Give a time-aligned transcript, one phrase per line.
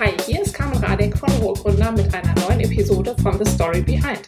[0.00, 4.22] Hi, hier ist Carmen Radek von Ruhrgründer mit einer neuen Episode von The Story Behind.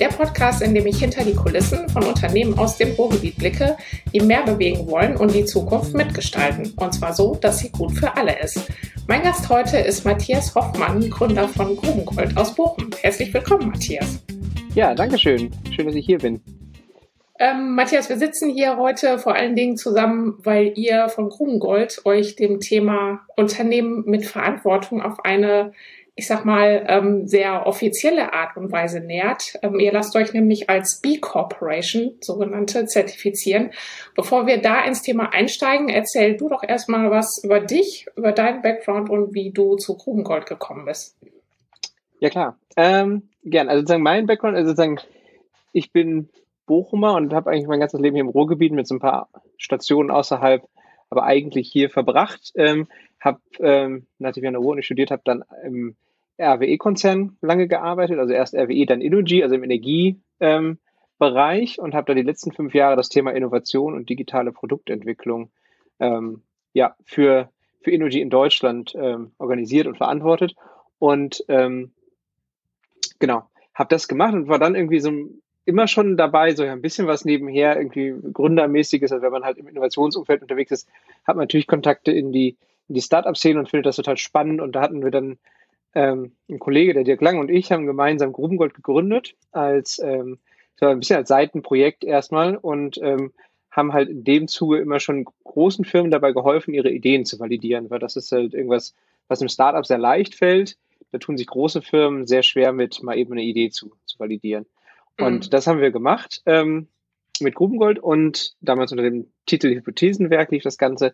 [0.00, 3.76] Der Podcast, in dem ich hinter die Kulissen von Unternehmen aus dem Ruhrgebiet blicke,
[4.12, 6.72] die mehr bewegen wollen und die Zukunft mitgestalten.
[6.74, 8.68] Und zwar so, dass sie gut für alle ist.
[9.06, 12.90] Mein Gast heute ist Matthias Hoffmann, Gründer von Grubengold aus Bochum.
[13.00, 14.18] Herzlich willkommen, Matthias.
[14.74, 15.52] Ja, danke schön.
[15.70, 16.40] Schön, dass ich hier bin.
[17.42, 22.36] Ähm, Matthias, wir sitzen hier heute vor allen Dingen zusammen, weil ihr von Grubengold euch
[22.36, 25.72] dem Thema Unternehmen mit Verantwortung auf eine,
[26.14, 29.54] ich sag mal, ähm, sehr offizielle Art und Weise nähert.
[29.60, 33.72] Ähm, ihr lasst euch nämlich als B Corporation, sogenannte, zertifizieren.
[34.14, 38.62] Bevor wir da ins Thema einsteigen, erzähl du doch erstmal was über dich, über deinen
[38.62, 41.16] Background und wie du zu Grubengold gekommen bist.
[42.20, 42.56] Ja, klar.
[42.76, 43.68] Ähm, gern.
[43.68, 45.00] Also sozusagen mein Background, also sozusagen,
[45.72, 46.28] ich bin
[46.66, 50.10] Bochumer und habe eigentlich mein ganzes Leben hier im Ruhrgebiet mit so ein paar Stationen
[50.10, 50.66] außerhalb,
[51.10, 52.52] aber eigentlich hier verbracht.
[52.54, 52.88] Ähm,
[53.20, 55.96] habe, ähm, nachdem ich an der Ruhr studiert habe, dann im
[56.40, 60.78] RWE-Konzern lange gearbeitet, also erst RWE, dann Energy, also im Energiebereich ähm,
[61.84, 65.50] und habe da die letzten fünf Jahre das Thema Innovation und digitale Produktentwicklung
[66.00, 67.50] ähm, ja, für,
[67.82, 70.54] für Energy in Deutschland ähm, organisiert und verantwortet.
[70.98, 71.92] Und ähm,
[73.18, 75.10] genau, habe das gemacht und war dann irgendwie so
[75.64, 79.68] immer schon dabei, so ein bisschen was nebenher, irgendwie Gründermäßiges, also wenn man halt im
[79.68, 80.88] Innovationsumfeld unterwegs ist,
[81.24, 82.56] hat man natürlich Kontakte in die,
[82.88, 84.60] in die Startup-Szene und findet das total spannend.
[84.60, 85.38] Und da hatten wir dann
[85.94, 90.38] ähm, ein Kollege, der Dirk Lang und ich, haben gemeinsam Grubengold gegründet, als ähm,
[90.76, 93.32] so ein bisschen als Seitenprojekt erstmal und ähm,
[93.70, 97.88] haben halt in dem Zuge immer schon großen Firmen dabei geholfen, ihre Ideen zu validieren,
[97.90, 98.94] weil das ist halt irgendwas,
[99.28, 100.76] was im Startup sehr leicht fällt.
[101.10, 104.66] Da tun sich große Firmen sehr schwer mit, mal eben eine Idee zu, zu validieren.
[105.18, 105.50] Und mhm.
[105.50, 106.88] das haben wir gemacht ähm,
[107.40, 111.12] mit Grubengold und damals unter dem Titel Hypothesenwerk lief das Ganze.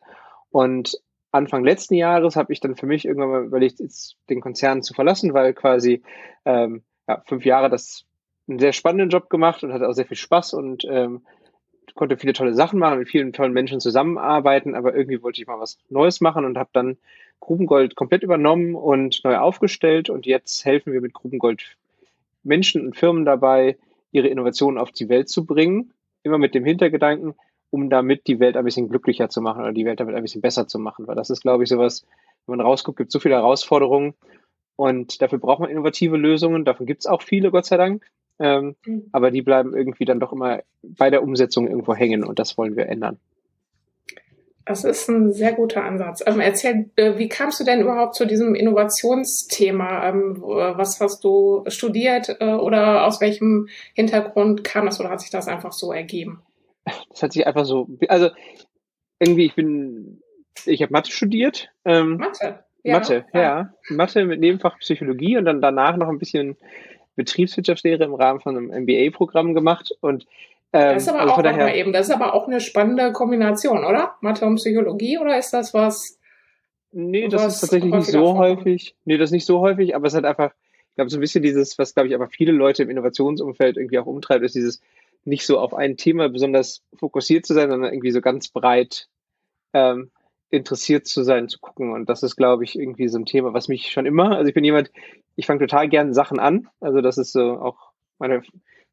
[0.50, 4.82] Und Anfang letzten Jahres habe ich dann für mich irgendwann mal überlegt, jetzt den Konzern
[4.82, 6.02] zu verlassen, weil quasi
[6.44, 8.05] ähm, ja, fünf Jahre das
[8.48, 11.23] einen sehr spannenden Job gemacht und hatte auch sehr viel Spaß und ähm,
[11.94, 15.58] konnte viele tolle Sachen machen, mit vielen tollen Menschen zusammenarbeiten, aber irgendwie wollte ich mal
[15.58, 16.96] was Neues machen und habe dann
[17.40, 21.77] Grubengold komplett übernommen und neu aufgestellt und jetzt helfen wir mit Grubengold
[22.42, 23.77] Menschen und Firmen dabei,
[24.11, 25.92] ihre Innovationen auf die Welt zu bringen,
[26.23, 27.35] immer mit dem Hintergedanken,
[27.70, 30.41] um damit die Welt ein bisschen glücklicher zu machen oder die Welt damit ein bisschen
[30.41, 31.07] besser zu machen.
[31.07, 32.07] Weil das ist, glaube ich, sowas,
[32.47, 34.14] wenn man rausguckt, gibt es so viele Herausforderungen
[34.77, 36.64] und dafür braucht man innovative Lösungen.
[36.64, 38.05] Davon gibt es auch viele, Gott sei Dank.
[38.39, 39.08] Ähm, mhm.
[39.13, 42.77] Aber die bleiben irgendwie dann doch immer bei der Umsetzung irgendwo hängen und das wollen
[42.77, 43.18] wir ändern.
[44.68, 46.23] Das ist ein sehr guter Ansatz.
[46.27, 50.11] Ähm, erzähl, äh, wie kamst du denn überhaupt zu diesem Innovationsthema?
[50.11, 55.30] Ähm, was hast du studiert äh, oder aus welchem Hintergrund kam das oder hat sich
[55.30, 56.42] das einfach so ergeben?
[57.08, 58.29] Das hat sich einfach so, also
[59.18, 60.20] irgendwie, ich bin,
[60.67, 61.70] ich habe Mathe studiert.
[61.86, 62.62] Ähm, Mathe?
[62.83, 63.40] Ja, Mathe, ja.
[63.40, 63.74] ja.
[63.89, 66.58] Mathe mit Nebenfach Psychologie und dann danach noch ein bisschen
[67.17, 70.27] Betriebswirtschaftslehre im Rahmen von einem MBA-Programm gemacht und
[70.73, 73.84] ähm, das ist aber also auch daher, eben, das ist aber auch eine spannende Kombination,
[73.84, 74.17] oder?
[74.20, 76.18] Mathe und Psychologie, oder ist das was?
[76.92, 78.96] Nee, das ist tatsächlich nicht so häufig.
[79.05, 80.52] Nee, das ist nicht so häufig, aber es hat einfach,
[80.90, 83.98] ich glaube, so ein bisschen dieses, was, glaube ich, aber viele Leute im Innovationsumfeld irgendwie
[83.98, 84.80] auch umtreibt, ist dieses
[85.24, 89.08] nicht so auf ein Thema besonders fokussiert zu sein, sondern irgendwie so ganz breit
[89.74, 90.11] ähm,
[90.50, 91.92] interessiert zu sein, zu gucken.
[91.92, 94.55] Und das ist, glaube ich, irgendwie so ein Thema, was mich schon immer, also ich
[94.55, 94.90] bin jemand,
[95.36, 96.68] ich fange total gerne Sachen an.
[96.80, 98.42] Also das ist so auch meine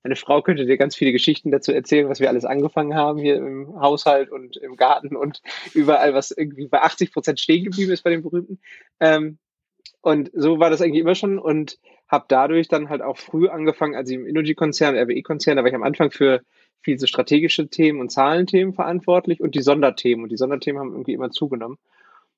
[0.06, 3.38] meine Frau könnte dir ganz viele Geschichten dazu erzählen, was wir alles angefangen haben hier
[3.38, 5.42] im Haushalt und im Garten und
[5.74, 8.60] überall, was irgendwie bei 80 Prozent stehen geblieben ist bei den berühmten.
[9.00, 9.40] Ähm,
[10.02, 13.96] und so war das eigentlich immer schon und habe dadurch dann halt auch früh angefangen,
[13.96, 16.42] also im Energy-Konzern, RWE-Konzern, da war ich am Anfang für
[16.82, 20.22] viel so strategische Themen und Zahlenthemen verantwortlich und die Sonderthemen.
[20.22, 21.80] Und die Sonderthemen haben irgendwie immer zugenommen.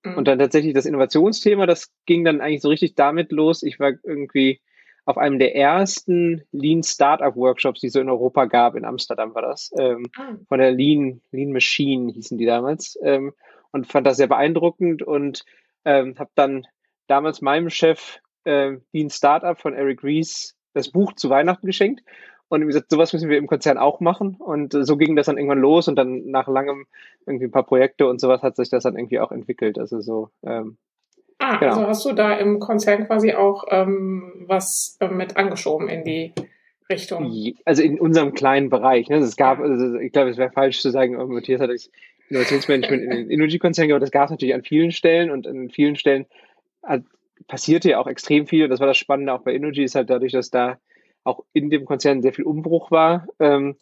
[0.05, 0.15] Mhm.
[0.15, 3.61] Und dann tatsächlich das Innovationsthema, das ging dann eigentlich so richtig damit los.
[3.61, 4.61] Ich war irgendwie
[5.07, 9.33] auf einem der ersten Lean Startup Workshops, die es so in Europa gab, in Amsterdam
[9.33, 10.35] war das, ähm, ah.
[10.49, 13.33] von der Lean, Lean Machine hießen die damals, ähm,
[13.71, 15.45] und fand das sehr beeindruckend und
[15.85, 16.67] ähm, habe dann
[17.07, 22.03] damals meinem Chef äh, Lean Startup von Eric Ries das Buch zu Weihnachten geschenkt
[22.49, 24.35] und gesagt, sowas müssen wir im Konzern auch machen.
[24.39, 26.85] Und äh, so ging das dann irgendwann los und dann nach langem
[27.25, 29.79] irgendwie ein paar Projekte und sowas hat sich das dann irgendwie auch entwickelt.
[29.79, 30.77] Also so, ähm,
[31.39, 31.71] Ah, genau.
[31.71, 36.33] also hast du da im Konzern quasi auch ähm, was äh, mit angeschoben in die
[36.89, 37.31] Richtung?
[37.65, 39.09] Also in unserem kleinen Bereich.
[39.09, 39.15] Ne?
[39.15, 41.91] Also es gab, also ich glaube, es wäre falsch zu sagen, oh, Matthias hat das
[42.29, 44.01] Innovationsmanagement in den Energy-Konzern gemacht.
[44.01, 46.25] Das gab es natürlich an vielen Stellen und an vielen Stellen
[46.83, 47.03] hat,
[47.47, 48.67] passierte ja auch extrem viel.
[48.67, 50.77] Das war das Spannende auch bei Energy, ist halt dadurch, dass da
[51.23, 53.75] auch in dem Konzern sehr viel Umbruch war, ähm,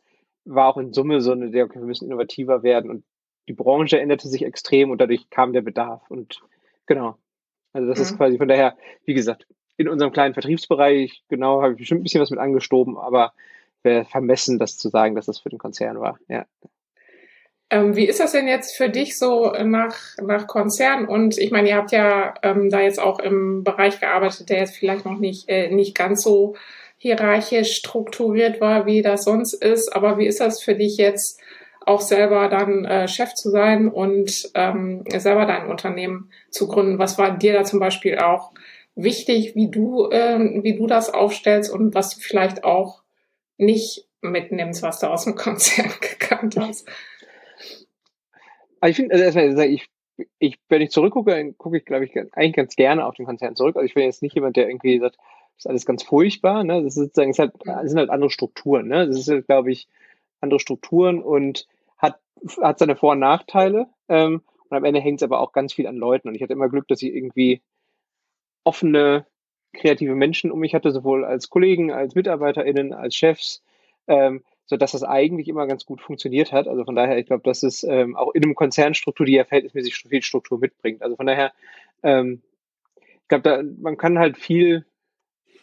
[0.46, 3.04] war auch in Summe so eine, okay, wir müssen innovativer werden und
[3.48, 6.42] die Branche änderte sich extrem und dadurch kam der Bedarf und
[6.88, 7.18] genau.
[7.76, 8.04] Also das mhm.
[8.04, 9.46] ist quasi von daher, wie gesagt,
[9.76, 13.34] in unserem kleinen Vertriebsbereich, genau, habe ich bestimmt ein bisschen was mit angestoben, aber
[13.84, 16.18] wäre vermessen, das zu sagen, dass das für den Konzern war.
[16.30, 16.46] Ja.
[17.70, 21.06] Ähm, wie ist das denn jetzt für dich so nach, nach Konzern?
[21.06, 24.78] Und ich meine, ihr habt ja ähm, da jetzt auch im Bereich gearbeitet, der jetzt
[24.78, 26.56] vielleicht noch nicht, äh, nicht ganz so
[26.98, 29.94] hierarchisch strukturiert war, wie das sonst ist.
[29.94, 31.42] Aber wie ist das für dich jetzt
[31.86, 37.00] auch selber dann äh, Chef zu sein und ähm, selber dein Unternehmen zu gründen?
[37.00, 38.52] Was war dir da zum Beispiel auch
[38.96, 43.04] wichtig, wie du, äh, wie du das aufstellst und was du vielleicht auch
[43.58, 46.88] nicht mitnimmst, was du aus dem Konzern gekannt hast?
[48.80, 49.88] Also ich finde, also erstmal, ich,
[50.40, 53.56] ich, wenn ich zurückgucke, dann gucke ich, glaube ich, eigentlich ganz gerne auf den Konzern
[53.56, 53.76] zurück.
[53.76, 56.64] Also ich bin jetzt nicht jemand, der irgendwie sagt, das ist alles ganz furchtbar.
[56.64, 56.84] Ne?
[56.84, 58.88] Das, ist sozusagen, es, halt, das sind halt andere Strukturen.
[58.88, 59.08] Ne?
[59.08, 59.88] Das sind, glaube ich,
[60.42, 61.68] andere Strukturen und
[62.62, 63.88] hat, seine Vor- und Nachteile.
[64.10, 66.28] Ähm, und am Ende hängt es aber auch ganz viel an Leuten.
[66.28, 67.62] Und ich hatte immer Glück, dass ich irgendwie
[68.64, 69.26] offene,
[69.74, 73.64] kreative Menschen um mich hatte, sowohl als Kollegen, als MitarbeiterInnen, als Chefs,
[74.08, 76.68] ähm, so dass das eigentlich immer ganz gut funktioniert hat.
[76.68, 79.96] Also von daher, ich glaube, dass es ähm, auch in einem Konzernstruktur, die ja verhältnismäßig
[79.96, 81.04] viel Struktur mitbringt.
[81.04, 81.54] Also von daher,
[82.04, 82.42] ähm,
[82.98, 84.86] ich glaube, da, man kann halt viel,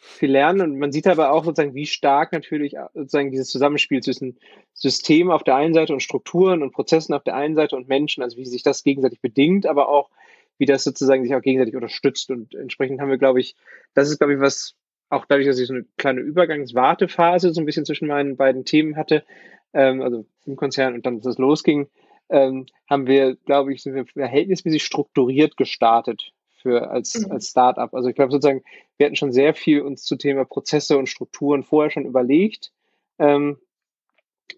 [0.05, 4.37] viel lernen und man sieht aber auch sozusagen, wie stark natürlich sozusagen dieses Zusammenspiel zwischen
[4.75, 8.23] System auf der einen Seite und Strukturen und Prozessen auf der einen Seite und Menschen,
[8.23, 10.11] also wie sich das gegenseitig bedingt, aber auch
[10.59, 12.31] wie das sozusagen sich auch gegenseitig unterstützt.
[12.31, 13.55] Und entsprechend haben wir, glaube ich,
[13.95, 14.75] das ist, glaube ich, was
[15.09, 18.97] auch dadurch, dass ich so eine kleine Übergangswartephase so ein bisschen zwischen meinen beiden Themen
[18.97, 19.25] hatte,
[19.73, 21.87] ähm, also im Konzern und dann, dass es losging,
[22.29, 27.33] ähm, haben wir, glaube ich, sind wir verhältnismäßig strukturiert gestartet für als, mhm.
[27.33, 27.93] als Startup.
[27.93, 28.63] Also ich glaube sozusagen,
[28.97, 32.73] wir hatten schon sehr viel uns zu Thema Prozesse und Strukturen vorher schon überlegt.
[33.19, 33.59] Ähm,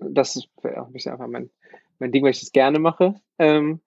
[0.01, 1.51] das ist ja, ein bisschen einfach mein,
[1.99, 3.15] mein Ding, weil ich das gerne mache.
[3.39, 3.81] Ähm,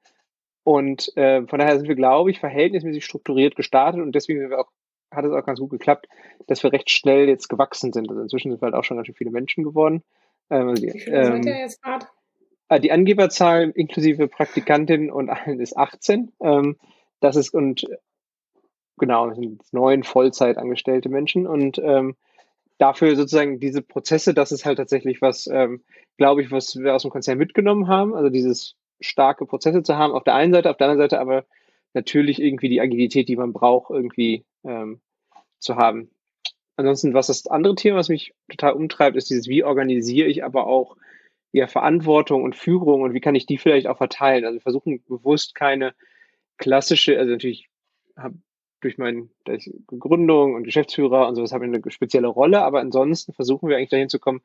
[0.64, 4.70] und äh, von daher sind wir, glaube ich, verhältnismäßig strukturiert gestartet und deswegen auch
[5.12, 6.08] hat es auch ganz gut geklappt,
[6.48, 8.10] dass wir recht schnell jetzt gewachsen sind.
[8.10, 10.04] Also inzwischen sind wir halt auch schon ganz schön viele Menschen geworden.
[10.50, 12.08] Ähm, also die, Wie viele ähm, seid ihr jetzt gerade?
[12.70, 16.34] Äh, die Angeberzahl inklusive Praktikantin und allen ist 18.
[16.42, 16.78] Ähm,
[17.20, 17.88] das ist und
[18.98, 22.16] genau, sind neun Vollzeit angestellte Menschen und ähm,
[22.78, 25.84] dafür sozusagen diese Prozesse, das ist halt tatsächlich was, ähm,
[26.18, 28.16] glaube ich, was wir aus dem Konzern mitgenommen haben.
[28.16, 31.46] Also dieses starke Prozesse zu haben auf der einen Seite, auf der anderen Seite aber
[31.94, 35.00] natürlich irgendwie die Agilität, die man braucht, irgendwie ähm,
[35.60, 36.10] zu haben.
[36.76, 40.68] Ansonsten, was das andere Thema, was mich total umtreibt, ist dieses, wie organisiere ich aber
[40.68, 40.96] auch
[41.52, 44.46] ja, Verantwortung und Führung und wie kann ich die vielleicht auch verteilen?
[44.46, 45.96] Also wir versuchen bewusst keine
[46.58, 47.70] klassische, also natürlich
[48.16, 48.36] habe
[48.82, 49.28] durch meine
[49.88, 53.90] Gründung und Geschäftsführer und sowas habe ich eine spezielle Rolle, aber ansonsten versuchen wir eigentlich
[53.90, 54.42] dahin zu kommen,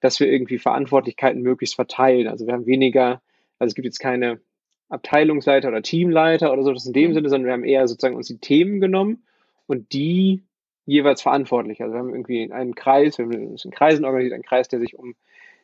[0.00, 2.28] dass wir irgendwie Verantwortlichkeiten möglichst verteilen.
[2.28, 3.22] Also wir haben weniger,
[3.58, 4.40] also es gibt jetzt keine
[4.88, 7.14] Abteilungsleiter oder Teamleiter oder so, das in dem mhm.
[7.14, 9.22] Sinne, sondern wir haben eher sozusagen uns die Themen genommen
[9.66, 10.42] und die
[10.84, 11.80] jeweils verantwortlich.
[11.80, 14.80] Also wir haben irgendwie einen Kreis, wir haben uns in Kreisen organisiert, einen Kreis, der
[14.80, 15.14] sich um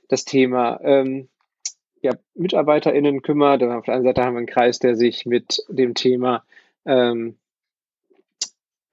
[0.08, 1.28] das Thema ähm,
[2.00, 3.62] ja, MitarbeiterInnen kümmert.
[3.62, 6.44] Und auf der anderen Seite haben wir einen Kreis, der sich mit dem Thema
[6.84, 7.36] ähm,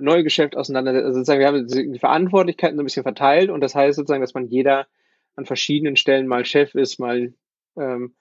[0.03, 1.05] Neugeschäft auseinandersetzt.
[1.05, 4.33] Also sozusagen, wir haben die Verantwortlichkeiten so ein bisschen verteilt und das heißt sozusagen, dass
[4.33, 4.87] man jeder
[5.35, 7.33] an verschiedenen Stellen mal Chef ist, mal
[7.77, 8.13] ähm,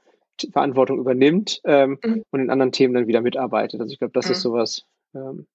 [0.51, 2.25] Verantwortung übernimmt ähm, mhm.
[2.31, 3.81] und in anderen Themen dann wieder mitarbeitet.
[3.81, 4.33] Also ich glaube, das mhm.
[4.33, 4.87] ist sowas.
[5.15, 5.47] Ähm,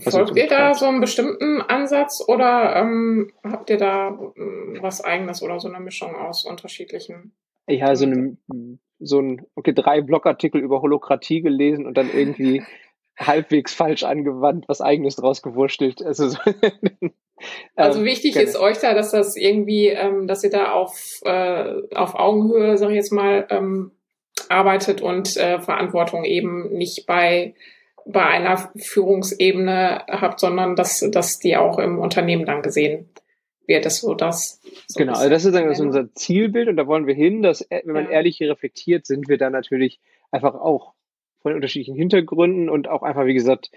[0.00, 5.42] Folgt ihr da so einen bestimmten Ansatz oder ähm, habt ihr da ähm, was eigenes
[5.42, 7.32] oder so eine Mischung aus unterschiedlichen?
[7.68, 8.38] Ja, so, eine,
[9.00, 12.62] so ein, okay, drei Blogartikel über Holokratie gelesen und dann irgendwie
[13.18, 16.02] halbwegs falsch angewandt, was eigenes draus gewurschtelt.
[16.02, 16.38] Also, so
[17.76, 21.74] also wichtig ähm, ist euch da, dass das irgendwie, ähm, dass ihr da auf, äh,
[21.94, 23.92] auf Augenhöhe, sag ich jetzt mal, ähm,
[24.48, 27.54] arbeitet und äh, Verantwortung eben nicht bei
[28.10, 33.10] bei einer Führungsebene habt, sondern dass, dass die auch im Unternehmen dann gesehen
[33.66, 33.84] wird.
[33.84, 34.62] Das so das.
[34.86, 37.60] So genau, also das ist, das ist unser Zielbild und da wollen wir hin, dass,
[37.60, 38.12] äh, wenn man ja.
[38.12, 40.94] ehrlich hier reflektiert, sind wir dann natürlich einfach auch
[41.40, 43.70] von unterschiedlichen Hintergründen und auch einfach, wie gesagt,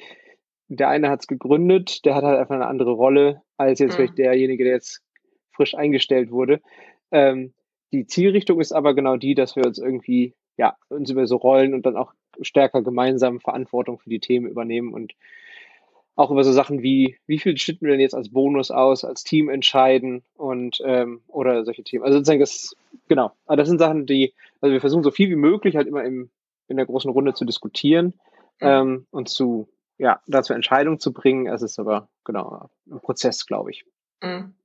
[0.68, 3.96] der eine hat es gegründet, der hat halt einfach eine andere Rolle als jetzt mhm.
[3.96, 5.02] vielleicht derjenige, der jetzt
[5.52, 6.62] frisch eingestellt wurde.
[7.12, 7.54] Ähm,
[7.92, 11.74] die Zielrichtung ist aber genau die, dass wir uns irgendwie, ja, uns über so Rollen
[11.74, 15.14] und dann auch stärker gemeinsam Verantwortung für die Themen übernehmen und
[16.16, 19.24] auch über so Sachen wie, wie viel schütten wir denn jetzt als Bonus aus, als
[19.24, 22.04] Team entscheiden und ähm, oder solche Themen.
[22.04, 22.76] Also sozusagen das,
[23.08, 23.32] genau.
[23.46, 26.30] Aber das sind Sachen, die, also wir versuchen so viel wie möglich halt immer im,
[26.72, 28.14] in der großen Runde zu diskutieren
[28.60, 28.68] mhm.
[28.68, 31.48] ähm, und zu, ja, dazu Entscheidungen zu bringen.
[31.48, 33.86] Es ist aber genau ein Prozess, glaube ich.
[34.24, 34.56] Mhm.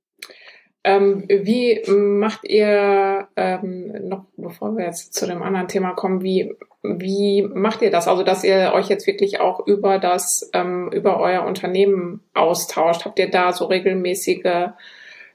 [0.83, 6.55] Ähm, wie macht ihr, ähm, noch bevor wir jetzt zu dem anderen Thema kommen, wie,
[6.81, 8.07] wie macht ihr das?
[8.07, 13.03] Also, dass ihr euch jetzt wirklich auch über das, ähm, über euer Unternehmen austauscht?
[13.03, 14.69] Habt ihr da so regelmäßige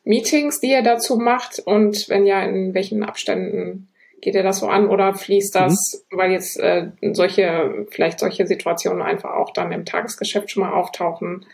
[0.05, 1.59] Meetings, die ihr dazu macht?
[1.59, 3.92] Und wenn ja, in welchen Abständen
[4.23, 6.17] geht ihr das so an oder fließt das, mhm.
[6.17, 11.45] weil jetzt äh, solche, vielleicht solche Situationen einfach auch dann im Tagesgeschäft schon mal auftauchen?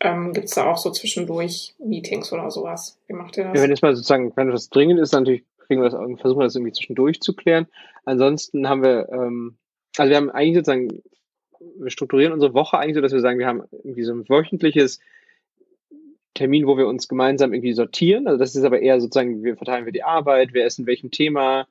[0.00, 2.98] Ähm, Gibt es da auch so zwischendurch Meetings oder sowas?
[3.08, 3.56] Wie macht ihr das?
[3.56, 6.44] Ja, wenn es mal sozusagen, wenn das dringend ist, natürlich kriegen wir das, versuchen wir
[6.44, 7.66] das irgendwie zwischendurch zu klären.
[8.04, 9.56] Ansonsten haben wir, ähm,
[9.96, 11.02] also wir haben eigentlich sozusagen,
[11.78, 15.00] wir strukturieren unsere Woche eigentlich so, dass wir sagen, wir haben irgendwie so ein wöchentliches
[16.34, 18.26] Termin, wo wir uns gemeinsam irgendwie sortieren.
[18.26, 21.10] Also das ist aber eher sozusagen, wir verteilen wir die Arbeit, wer ist in welchem
[21.10, 21.66] Thema,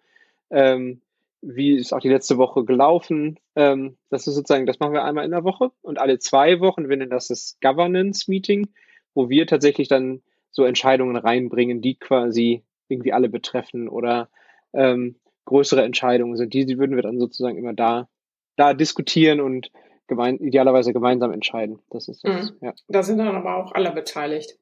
[0.49, 1.01] ähm,
[1.41, 3.39] wie ist auch die letzte Woche gelaufen.
[3.55, 6.89] Ähm, das ist sozusagen, das machen wir einmal in der Woche und alle zwei Wochen,
[6.89, 8.67] wir nennen das das Governance Meeting,
[9.13, 14.29] wo wir tatsächlich dann so Entscheidungen reinbringen, die quasi irgendwie alle betreffen oder
[14.73, 15.15] ähm,
[15.45, 16.53] größere Entscheidungen sind.
[16.53, 18.09] Die, die würden wir dann sozusagen immer da,
[18.55, 19.71] da diskutieren und
[20.07, 21.79] gemein, idealerweise gemeinsam entscheiden.
[21.89, 22.57] Das ist das, mhm.
[22.61, 22.73] ja.
[22.87, 24.57] Da sind dann aber auch alle beteiligt.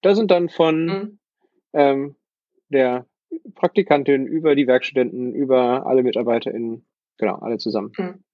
[0.00, 1.18] Da sind dann von mhm.
[1.72, 2.16] ähm,
[2.70, 3.06] der
[3.54, 6.84] Praktikantin, über die Werkstudenten, über alle MitarbeiterInnen,
[7.18, 7.92] genau, alle zusammen.
[7.96, 8.24] Mhm.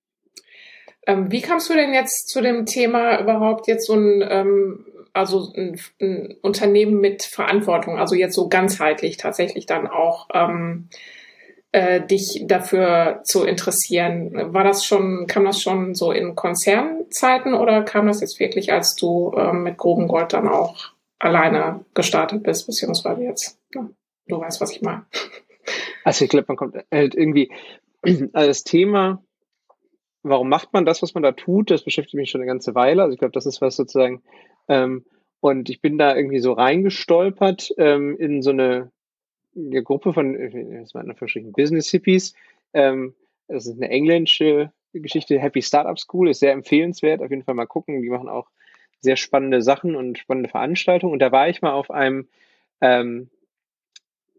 [1.07, 5.53] Ähm, wie kamst du denn jetzt zu dem Thema überhaupt jetzt so ein, ähm, also
[5.55, 10.89] ein, ein, Unternehmen mit Verantwortung, also jetzt so ganzheitlich tatsächlich dann auch ähm,
[11.73, 14.53] äh, dich dafür zu interessieren?
[14.53, 18.95] War das schon, kam das schon so in Konzernzeiten oder kam das jetzt wirklich, als
[18.95, 23.59] du ähm, mit Groben Gold dann auch alleine gestartet bist, beziehungsweise jetzt?
[23.75, 23.89] Ja.
[24.29, 25.07] Du weißt, was ich meine.
[26.05, 27.51] Also ich glaube, man kommt halt irgendwie,
[28.03, 29.23] also das Thema,
[30.23, 33.03] warum macht man das, was man da tut, das beschäftigt mich schon eine ganze Weile.
[33.03, 34.23] Also ich glaube, das ist was sozusagen,
[34.69, 35.05] ähm,
[35.41, 38.91] und ich bin da irgendwie so reingestolpert ähm, in so eine,
[39.57, 42.35] eine Gruppe von, waren verschiedenen Business Hippies.
[42.73, 43.15] Ähm,
[43.47, 47.23] das ist eine englische Geschichte, Happy Startup School, ist sehr empfehlenswert.
[47.23, 48.03] Auf jeden Fall mal gucken.
[48.03, 48.49] Die machen auch
[49.01, 51.13] sehr spannende Sachen und spannende Veranstaltungen.
[51.13, 52.29] Und da war ich mal auf einem
[52.81, 53.31] ähm,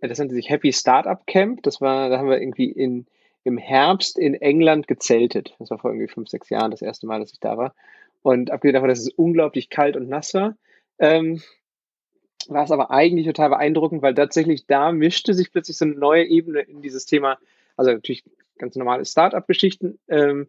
[0.02, 1.64] das nannte sich Happy Startup Camp.
[1.64, 3.06] Das war, da haben wir irgendwie in,
[3.44, 5.56] im Herbst in England gezeltet.
[5.60, 7.74] Das war vor irgendwie fünf, sechs Jahren das erste Mal, dass ich da war.
[8.22, 10.56] Und abgesehen davon, dass es unglaublich kalt und nass war,
[11.00, 11.42] ähm,
[12.48, 16.26] war es aber eigentlich total beeindruckend, weil tatsächlich da mischte sich plötzlich so eine neue
[16.26, 17.38] Ebene in dieses Thema.
[17.76, 18.24] Also natürlich
[18.58, 20.48] ganz normale Startup-Geschichten, ähm,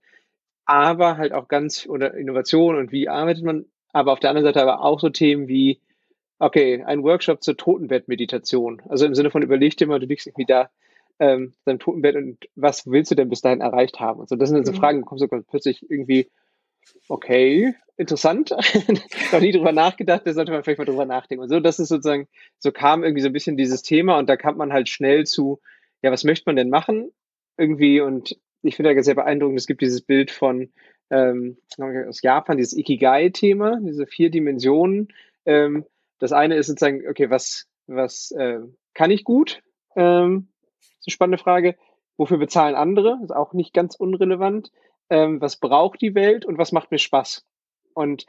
[0.65, 3.67] aber halt auch ganz oder Innovation und wie arbeitet man.
[3.93, 5.81] Aber auf der anderen Seite aber auch so Themen wie
[6.43, 8.81] Okay, ein Workshop zur Totenbett-Meditation.
[8.89, 10.71] Also im Sinne von überleg dir mal, du liegst irgendwie da
[11.19, 14.21] ähm, deinem Totenbett und was willst du denn bis dahin erreicht haben?
[14.21, 14.77] Und so, das sind so mhm.
[14.77, 16.31] Fragen, kommst du plötzlich irgendwie,
[17.09, 18.51] okay, interessant,
[19.33, 21.43] noch nie drüber nachgedacht, da sollte man vielleicht mal drüber nachdenken.
[21.43, 22.27] Und so, das ist sozusagen,
[22.59, 25.61] so kam irgendwie so ein bisschen dieses Thema und da kam man halt schnell zu,
[26.01, 27.13] ja, was möchte man denn machen?
[27.59, 30.73] Irgendwie und ich finde ja sehr beeindruckend, es gibt dieses Bild von
[31.11, 35.09] ähm, aus Japan, dieses Ikigai-Thema, diese vier Dimensionen,
[35.45, 35.85] ähm,
[36.21, 38.61] das eine ist sozusagen, okay, was, was äh,
[38.95, 39.63] kann ich gut?
[39.97, 40.49] Ähm,
[40.79, 41.77] ist eine spannende Frage.
[42.17, 43.19] Wofür bezahlen andere?
[43.25, 44.71] Ist auch nicht ganz unrelevant.
[45.09, 47.45] Ähm, was braucht die Welt und was macht mir Spaß?
[47.95, 48.27] Und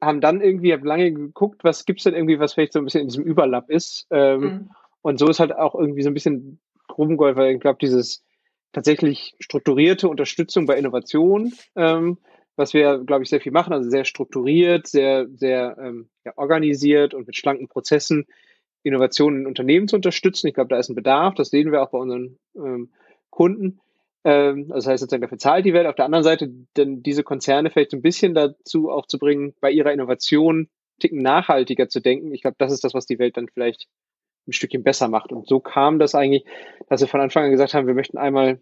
[0.00, 3.02] haben dann irgendwie, habe lange geguckt, was gibt's denn irgendwie, was vielleicht so ein bisschen
[3.02, 4.06] in diesem Überlapp ist.
[4.10, 4.70] Ähm, mhm.
[5.02, 8.24] Und so ist halt auch irgendwie so ein bisschen Grubengold, weil ich glaube, dieses
[8.72, 12.18] tatsächlich strukturierte Unterstützung bei Innovation ähm,
[12.56, 17.14] was wir, glaube ich, sehr viel machen, also sehr strukturiert, sehr, sehr ähm, ja, organisiert
[17.14, 18.26] und mit schlanken Prozessen
[18.82, 20.46] Innovationen in Unternehmen zu unterstützen.
[20.46, 22.92] Ich glaube, da ist ein Bedarf, das sehen wir auch bei unseren ähm,
[23.30, 23.80] Kunden.
[24.24, 25.86] Ähm, also das heißt sozusagen, dafür zahlt die Welt.
[25.86, 29.70] Auf der anderen Seite, denn diese Konzerne vielleicht ein bisschen dazu auch zu bringen, bei
[29.70, 30.68] ihrer Innovation
[31.00, 32.32] ticken nachhaltiger zu denken.
[32.32, 33.88] Ich glaube, das ist das, was die Welt dann vielleicht
[34.46, 35.32] ein Stückchen besser macht.
[35.32, 36.44] Und so kam das eigentlich,
[36.88, 38.60] dass wir von Anfang an gesagt haben, wir möchten einmal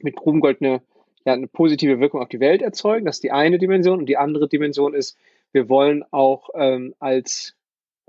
[0.00, 0.80] mit Grubengold eine
[1.28, 3.04] ja, eine positive Wirkung auf die Welt erzeugen.
[3.04, 3.98] Das ist die eine Dimension.
[3.98, 5.18] Und die andere Dimension ist,
[5.52, 7.54] wir wollen auch ähm, als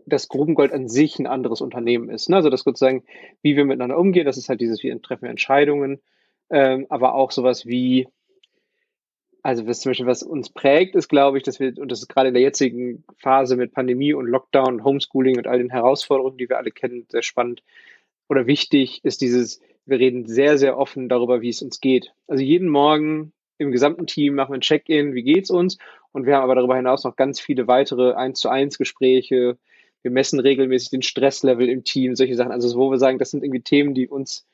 [0.05, 2.29] das Grubengold an sich ein anderes Unternehmen ist.
[2.29, 2.37] Ne?
[2.37, 3.03] Also das sozusagen,
[3.41, 5.99] wie wir miteinander umgehen, das ist halt dieses, wie treffen wir Entscheidungen,
[6.49, 8.07] ähm, aber auch sowas wie,
[9.43, 12.07] also was zum Beispiel, was uns prägt, ist, glaube ich, dass wir, und das ist
[12.07, 16.47] gerade in der jetzigen Phase mit Pandemie und Lockdown Homeschooling und all den Herausforderungen, die
[16.47, 17.63] wir alle kennen, sehr spannend
[18.29, 22.13] oder wichtig, ist dieses, wir reden sehr, sehr offen darüber, wie es uns geht.
[22.27, 25.77] Also jeden Morgen im gesamten Team machen wir ein Check-in, wie geht's uns?
[26.11, 29.57] Und wir haben aber darüber hinaus noch ganz viele weitere eins zu eins Gespräche.
[30.01, 32.51] Wir messen regelmäßig den Stresslevel im Team, solche Sachen.
[32.51, 34.47] Also wo wir sagen, das sind irgendwie Themen, die uns,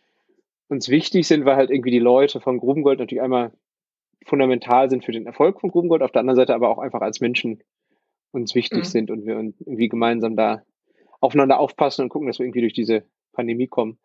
[0.68, 3.52] uns wichtig sind, weil halt irgendwie die Leute von Grubengold natürlich einmal
[4.26, 7.22] fundamental sind für den Erfolg von Grubengold, auf der anderen Seite aber auch einfach als
[7.22, 7.62] Menschen
[8.32, 8.84] uns wichtig mhm.
[8.86, 10.64] sind und wir irgendwie gemeinsam da
[11.22, 13.98] aufeinander aufpassen und gucken, dass wir irgendwie durch diese Pandemie kommen.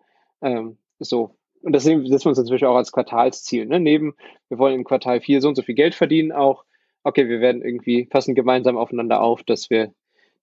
[0.42, 0.76] Ähm,
[1.08, 1.36] so.
[1.62, 3.66] Und das setzen wir uns natürlich auch als Quartalsziel.
[3.66, 3.80] Ne?
[3.80, 4.14] Neben,
[4.48, 6.64] wir wollen im Quartal 4 so und so viel Geld verdienen, auch,
[7.02, 9.92] okay, wir werden irgendwie, passen gemeinsam aufeinander auf, dass wir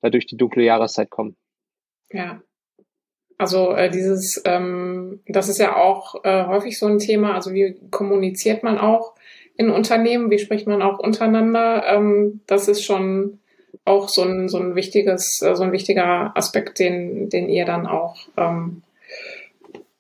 [0.02, 1.36] da durch die dunkle Jahreszeit kommen.
[2.12, 2.42] Ja.
[3.40, 7.36] Also äh, dieses, ähm, das ist ja auch äh, häufig so ein Thema.
[7.36, 9.14] Also wie kommuniziert man auch
[9.56, 10.32] in Unternehmen?
[10.32, 11.84] Wie spricht man auch untereinander?
[11.88, 13.40] Ähm, das ist schon
[13.86, 17.86] auch so ein, so ein wichtiges, äh, so ein wichtiger Aspekt, den, den ihr dann
[17.86, 18.82] auch ähm,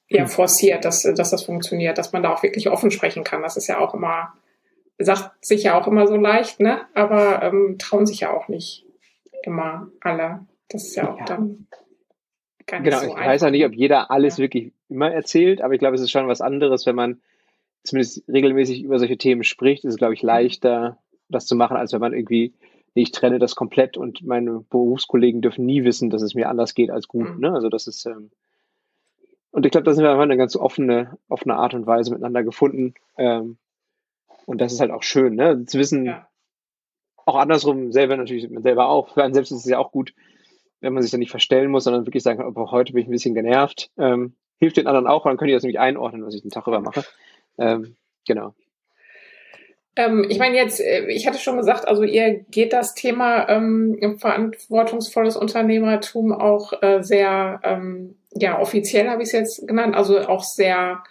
[0.09, 0.27] ja, hm.
[0.27, 3.41] forciert, dass, dass das funktioniert, dass man da auch wirklich offen sprechen kann.
[3.41, 4.33] Das ist ja auch immer,
[4.97, 6.81] sagt sich ja auch immer so leicht, ne?
[6.93, 8.85] Aber ähm, trauen sich ja auch nicht
[9.43, 10.45] immer alle.
[10.69, 11.25] Das ist ja auch ja.
[11.25, 11.67] dann
[12.65, 13.25] gar nicht genau, so ich einfach.
[13.25, 14.43] weiß auch nicht, ob jeder alles ja.
[14.43, 17.21] wirklich immer erzählt, aber ich glaube, es ist schon was anderes, wenn man
[17.83, 20.27] zumindest regelmäßig über solche Themen spricht, ist es, glaube ich, mhm.
[20.27, 20.97] leichter,
[21.29, 22.53] das zu machen, als wenn man irgendwie
[23.01, 26.89] ich trenne das komplett und meine Berufskollegen dürfen nie wissen, dass es mir anders geht
[26.89, 27.35] als gut.
[27.35, 27.41] Mhm.
[27.41, 27.53] Ne?
[27.53, 28.31] Also das ist, ähm,
[29.57, 32.43] und ich glaube, da sind wir einfach eine ganz offene, offene Art und Weise miteinander
[32.43, 32.93] gefunden.
[33.17, 33.57] Ähm,
[34.45, 35.65] und das ist halt auch schön, ne?
[35.65, 36.27] Zu wissen, ja.
[37.25, 40.13] auch andersrum, selber natürlich, selber auch, für einen selbst ist es ja auch gut,
[40.79, 43.07] wenn man sich da nicht verstellen muss, sondern wirklich sagen kann, oh, heute bin ich
[43.07, 43.89] ein bisschen genervt.
[43.97, 46.67] Ähm, hilft den anderen auch, dann können die das nämlich einordnen, was ich den Tag
[46.67, 47.03] über mache.
[47.57, 47.95] Ähm,
[48.27, 48.53] genau.
[49.97, 54.17] Ähm, ich meine jetzt, äh, ich hatte schon gesagt, also ihr geht das Thema ähm,
[54.19, 60.43] verantwortungsvolles Unternehmertum auch äh, sehr, ähm, ja, offiziell habe ich es jetzt genannt, also auch
[60.43, 61.03] sehr,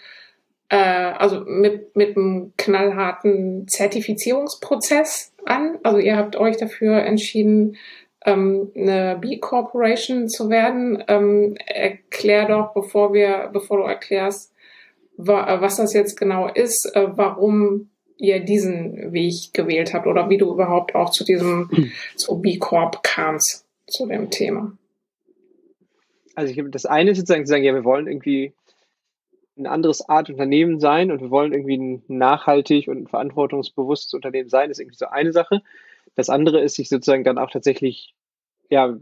[0.68, 5.78] äh, also mit, mit einem knallharten Zertifizierungsprozess an.
[5.82, 7.76] Also ihr habt euch dafür entschieden,
[8.24, 11.02] ähm, eine B Corporation zu werden.
[11.08, 14.52] Ähm, erklär doch, bevor wir, bevor du erklärst,
[15.16, 20.38] wa was das jetzt genau ist, äh, warum ihr diesen Weg gewählt habt oder wie
[20.38, 21.70] du überhaupt auch zu diesem,
[22.16, 24.72] zu B Corp kamst, zu dem Thema.
[26.36, 28.54] Also ich, das eine ist sozusagen zu sagen, ja, wir wollen irgendwie
[29.58, 34.48] ein anderes Art Unternehmen sein und wir wollen irgendwie ein nachhaltig und ein verantwortungsbewusstes Unternehmen
[34.48, 35.62] sein, ist irgendwie so eine Sache.
[36.14, 38.14] Das andere ist, sich sozusagen dann auch tatsächlich,
[38.70, 38.96] ja,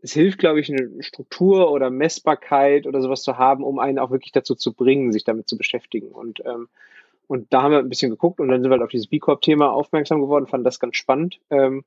[0.00, 4.10] es hilft, glaube ich, eine Struktur oder Messbarkeit oder sowas zu haben, um einen auch
[4.10, 6.08] wirklich dazu zu bringen, sich damit zu beschäftigen.
[6.08, 6.68] Und ähm,
[7.32, 9.18] und da haben wir ein bisschen geguckt und dann sind wir halt auf dieses B
[9.18, 11.40] Corp-Thema aufmerksam geworden, fanden das ganz spannend.
[11.48, 11.82] Ähm,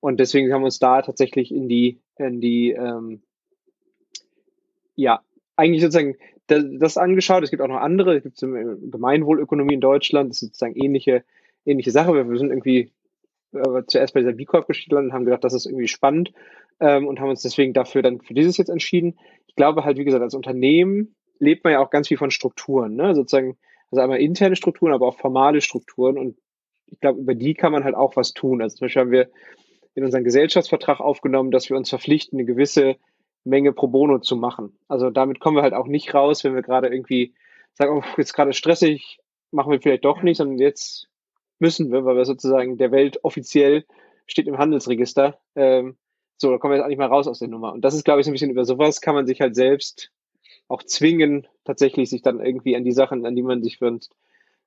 [0.00, 3.22] und deswegen haben wir uns da tatsächlich in die, in die, ähm,
[5.00, 5.20] ja,
[5.56, 7.42] eigentlich sozusagen das, das, angeschaut.
[7.42, 11.24] Es gibt auch noch andere, es gibt Gemeinwohlökonomie in Deutschland, das ist sozusagen ähnliche,
[11.64, 12.14] ähnliche Sache.
[12.14, 12.92] Wir, sind irgendwie
[13.52, 16.32] äh, zuerst bei dieser B Corp gelandet und haben gedacht, das ist irgendwie spannend
[16.80, 19.18] ähm, und haben uns deswegen dafür dann für dieses jetzt entschieden.
[19.46, 22.94] Ich glaube halt, wie gesagt, als Unternehmen lebt man ja auch ganz viel von Strukturen,
[22.94, 23.14] ne?
[23.14, 23.56] sozusagen
[23.90, 26.18] also einmal interne Strukturen, aber auch formale Strukturen.
[26.18, 26.36] Und
[26.86, 28.62] ich glaube, über die kann man halt auch was tun.
[28.62, 29.30] Also zum Beispiel haben wir
[29.94, 32.96] in unseren Gesellschaftsvertrag aufgenommen, dass wir uns verpflichten, eine gewisse
[33.44, 34.76] Menge pro bono zu machen.
[34.88, 37.34] Also damit kommen wir halt auch nicht raus, wenn wir gerade irgendwie
[37.74, 39.18] sagen, oh, jetzt gerade stressig,
[39.50, 41.08] machen wir vielleicht doch nicht, sondern jetzt
[41.58, 43.84] müssen wir, weil wir sozusagen der Welt offiziell
[44.26, 45.38] steht im Handelsregister.
[45.56, 45.96] Ähm,
[46.36, 47.72] so, da kommen wir jetzt auch nicht mal raus aus der Nummer.
[47.72, 50.10] Und das ist, glaube ich, so ein bisschen über sowas kann man sich halt selbst
[50.68, 54.12] auch zwingen, tatsächlich sich dann irgendwie an die Sachen, an die man sich wünscht,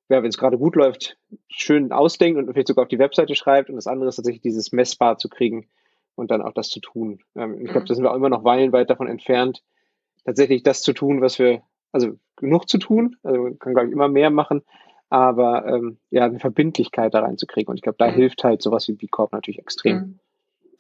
[0.10, 3.70] ja, wenn es gerade gut läuft, schön ausdenkt und vielleicht sogar auf die Webseite schreibt.
[3.70, 5.68] Und das andere ist tatsächlich dieses messbar zu kriegen
[6.16, 7.20] und dann auch das zu tun.
[7.36, 7.86] Ähm, ich glaube, mhm.
[7.86, 9.64] da sind wir auch immer noch weilenweit davon entfernt,
[10.26, 13.94] tatsächlich das zu tun, was wir, also genug zu tun, also man kann, glaube ich,
[13.94, 14.64] immer mehr machen,
[15.10, 17.70] aber ähm, ja, eine Verbindlichkeit da reinzukriegen.
[17.70, 18.16] Und ich glaube, da mhm.
[18.16, 19.98] hilft halt sowas wie B Corp natürlich extrem.
[19.98, 20.20] Mhm.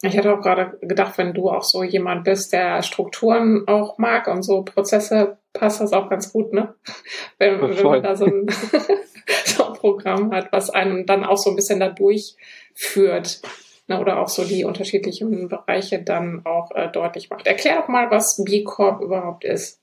[0.05, 4.27] Ich hätte auch gerade gedacht, wenn du auch so jemand bist, der Strukturen auch mag
[4.27, 6.75] und so Prozesse, passt das auch ganz gut, ne?
[7.37, 8.47] Wenn, wenn man da so ein,
[9.45, 13.41] so ein Programm hat, was einen dann auch so ein bisschen da durchführt.
[13.87, 13.99] Ne?
[13.99, 17.47] Oder auch so die unterschiedlichen Bereiche dann auch äh, deutlich macht.
[17.47, 19.81] Erklär doch mal, was B Corp überhaupt ist.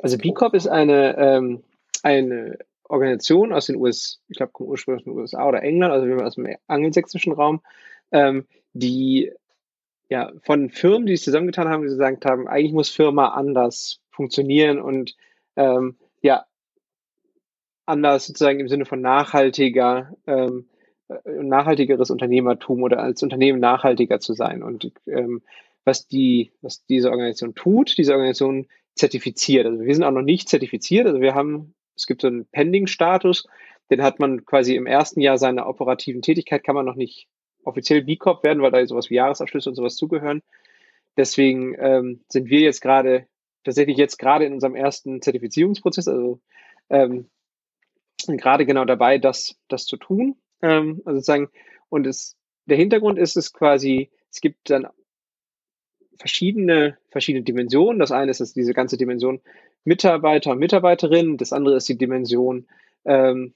[0.00, 1.62] Also B Corp ist eine, ähm,
[2.02, 6.34] eine Organisation aus den USA, ich glaube, ursprünglich aus den USA oder England, also aus
[6.34, 7.60] dem angelsächsischen Raum,
[8.12, 9.32] ähm, die
[10.08, 14.80] ja, von Firmen, die sich zusammengetan haben, die gesagt haben, eigentlich muss Firma anders funktionieren
[14.80, 15.14] und
[15.56, 16.46] ähm, ja,
[17.84, 20.77] anders sozusagen im Sinne von nachhaltiger, ähm, äh,
[21.24, 24.62] nachhaltigeres Unternehmertum oder als Unternehmen nachhaltiger zu sein.
[24.62, 25.42] Und ähm,
[25.84, 29.66] was die, was diese Organisation tut, diese Organisation zertifiziert.
[29.66, 31.06] Also wir sind auch noch nicht zertifiziert.
[31.06, 33.46] Also wir haben, es gibt so einen Pending-Status,
[33.90, 37.28] den hat man quasi im ersten Jahr seiner operativen Tätigkeit, kann man noch nicht
[37.64, 40.42] offiziell B Corp werden, weil da sowas wie Jahresabschlüsse und sowas zugehören.
[41.16, 43.26] Deswegen ähm, sind wir jetzt gerade
[43.64, 46.40] tatsächlich jetzt gerade in unserem ersten Zertifizierungsprozess, also
[46.90, 47.28] ähm,
[48.26, 50.36] gerade genau dabei, das, das zu tun.
[50.62, 51.48] Ähm, also sozusagen,
[51.88, 54.86] und es, der Hintergrund ist es quasi, es gibt dann
[56.18, 57.98] verschiedene, verschiedene Dimensionen.
[57.98, 59.40] Das eine ist das diese ganze Dimension
[59.84, 61.36] Mitarbeiter und Mitarbeiterinnen.
[61.36, 62.66] Das andere ist die Dimension,
[63.04, 63.54] ähm,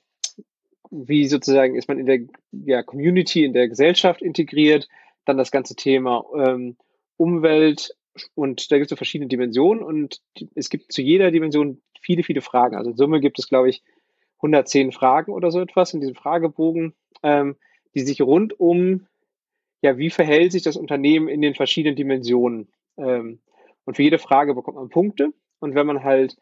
[0.90, 2.20] wie sozusagen ist man in der
[2.52, 4.88] ja, Community, in der Gesellschaft integriert.
[5.24, 6.76] Dann das ganze Thema ähm,
[7.16, 7.96] Umwelt
[8.34, 10.20] und da gibt es so verschiedene Dimensionen und
[10.54, 12.76] es gibt zu jeder Dimension viele, viele Fragen.
[12.76, 13.82] Also in Summe gibt es, glaube ich,
[14.42, 17.56] 110 Fragen oder so etwas in diesem Fragebogen, ähm,
[17.94, 19.06] die sich rund um,
[19.82, 22.68] ja, wie verhält sich das Unternehmen in den verschiedenen Dimensionen?
[22.96, 23.40] Ähm,
[23.84, 25.32] und für jede Frage bekommt man Punkte.
[25.60, 26.36] Und wenn man halt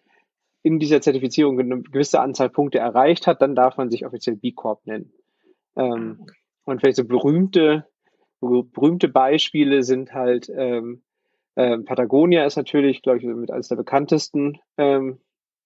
[0.63, 4.53] in dieser Zertifizierung eine gewisse Anzahl Punkte erreicht hat, dann darf man sich offiziell B
[4.53, 5.13] Corp nennen.
[5.77, 6.27] Ähm,
[6.65, 7.87] und vielleicht so berühmte,
[8.41, 11.03] berühmte Beispiele sind halt ähm,
[11.57, 15.19] ähm, Patagonia ist natürlich, glaube ich, mit eines der bekanntesten ähm,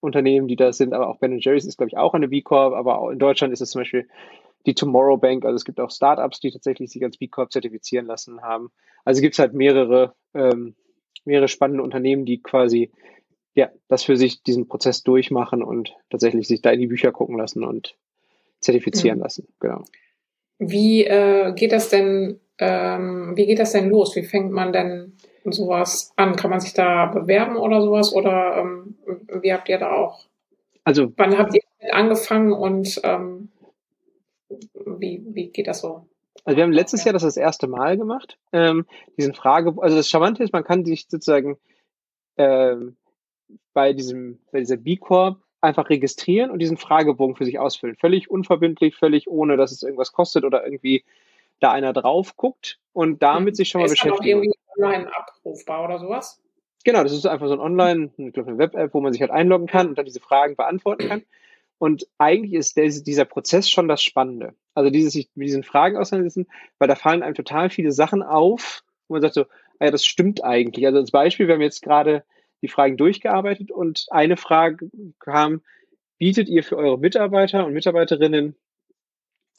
[0.05, 2.75] Unternehmen, die da sind, aber auch Ben Jerry's ist, glaube ich, auch eine B Corp,
[2.75, 4.09] aber auch in Deutschland ist es zum Beispiel
[4.67, 8.07] die Tomorrow Bank, also es gibt auch Startups, die tatsächlich sich als B Corp zertifizieren
[8.07, 8.71] lassen haben.
[9.05, 10.75] Also gibt es halt mehrere, ähm,
[11.25, 12.91] mehrere spannende Unternehmen, die quasi
[13.55, 17.39] ja, das für sich diesen Prozess durchmachen und tatsächlich sich da in die Bücher gucken
[17.39, 17.97] lassen und
[18.61, 19.23] zertifizieren mhm.
[19.23, 19.49] lassen.
[19.61, 19.85] Genau.
[20.59, 24.17] Wie äh, geht das denn, ähm, wie geht das denn los?
[24.17, 26.37] Wie fängt man denn sowas an?
[26.37, 28.13] Kann man sich da bewerben oder sowas?
[28.13, 28.97] Oder ähm,
[29.41, 30.27] wie habt ihr da auch?
[30.85, 31.63] Also wann habt ihr
[31.95, 33.49] angefangen und ähm,
[34.49, 36.07] wie, wie geht das so?
[36.45, 38.39] Also wir haben letztes Jahr das das erste Mal gemacht.
[38.53, 41.57] Ähm, diesen Frage, also das Charmante ist, man kann sich sozusagen
[42.37, 42.97] ähm,
[43.73, 47.97] bei diesem, bei dieser B Corp einfach registrieren und diesen Fragebogen für sich ausfüllen.
[47.97, 51.05] Völlig unverbindlich, völlig ohne, dass es irgendwas kostet oder irgendwie
[51.61, 53.55] da einer drauf guckt und damit hm.
[53.55, 54.53] sich schon mal ist beschäftigen.
[54.77, 56.41] Online abrufbar oder sowas?
[56.85, 59.31] Genau, das ist einfach so ein Online, ich glaube eine Web-App, wo man sich halt
[59.31, 61.23] einloggen kann und dann diese Fragen beantworten kann.
[61.79, 64.55] Und eigentlich ist der, dieser Prozess schon das Spannende.
[64.75, 66.47] Also dieses sich mit diesen Fragen auseinandersetzen,
[66.79, 69.43] weil da fallen einem total viele Sachen auf, wo man sagt so,
[69.79, 70.87] ah ja, das stimmt eigentlich.
[70.87, 72.25] Also als Beispiel, wir haben jetzt gerade
[72.63, 75.63] die Fragen durchgearbeitet und eine Frage kam,
[76.19, 78.57] bietet ihr für eure Mitarbeiter und Mitarbeiterinnen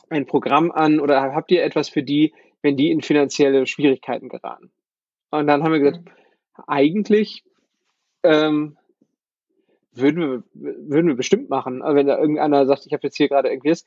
[0.09, 4.71] ein Programm an oder habt ihr etwas für die, wenn die in finanzielle Schwierigkeiten geraten?
[5.39, 6.03] Und dann haben wir gesagt,
[6.67, 7.43] eigentlich
[8.23, 8.77] ähm,
[9.93, 13.49] würden, wir, würden wir bestimmt machen, wenn da irgendeiner sagt, ich habe jetzt hier gerade
[13.49, 13.85] irgendwie das.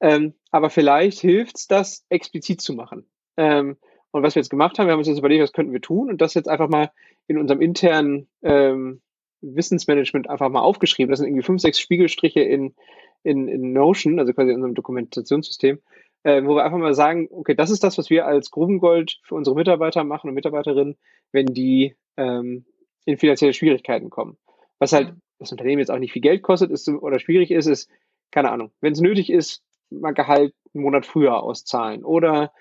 [0.00, 3.06] Ähm, aber vielleicht hilft es, das explizit zu machen.
[3.36, 3.76] Ähm,
[4.10, 6.08] und was wir jetzt gemacht haben, wir haben uns jetzt überlegt, was könnten wir tun
[6.08, 6.90] und das jetzt einfach mal
[7.26, 9.00] in unserem internen ähm,
[9.40, 11.10] Wissensmanagement einfach mal aufgeschrieben.
[11.10, 12.74] Das sind irgendwie fünf, sechs Spiegelstriche in,
[13.22, 15.80] in, in Notion, also quasi in unserem Dokumentationssystem,
[16.28, 19.34] äh, wo wir einfach mal sagen, okay, das ist das, was wir als Grubengold für
[19.34, 20.98] unsere Mitarbeiter machen und Mitarbeiterinnen,
[21.32, 22.66] wenn die ähm,
[23.06, 24.36] in finanzielle Schwierigkeiten kommen.
[24.78, 27.90] Was halt das Unternehmen jetzt auch nicht viel Geld kostet ist, oder schwierig ist, ist,
[28.30, 32.04] keine Ahnung, wenn es nötig ist, mal Gehalt einen Monat früher auszahlen.
[32.04, 32.52] Oder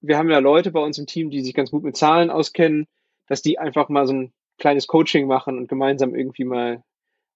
[0.00, 2.86] wir haben ja Leute bei uns im Team, die sich ganz gut mit Zahlen auskennen,
[3.26, 6.82] dass die einfach mal so ein kleines Coaching machen und gemeinsam irgendwie mal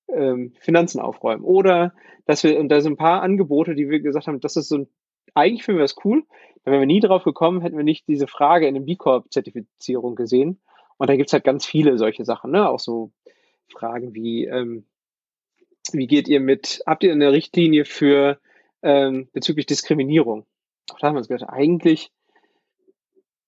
[0.09, 1.45] ähm, Finanzen aufräumen.
[1.45, 1.93] Oder
[2.25, 4.79] dass wir, und da sind ein paar Angebote, die wir gesagt haben, das ist so
[4.79, 4.89] ein,
[5.35, 6.25] eigentlich finden wir das cool.
[6.65, 10.15] Da wären wir nie drauf gekommen, hätten wir nicht diese Frage in der B Corp-Zertifizierung
[10.15, 10.61] gesehen.
[10.99, 12.69] Und da gibt's halt ganz viele solche Sachen, ne?
[12.69, 13.13] Auch so
[13.69, 14.85] Fragen wie, ähm,
[15.93, 18.39] wie geht ihr mit, habt ihr eine Richtlinie für
[18.83, 20.45] ähm, bezüglich Diskriminierung?
[20.93, 22.11] Auch da haben wir uns gedacht, eigentlich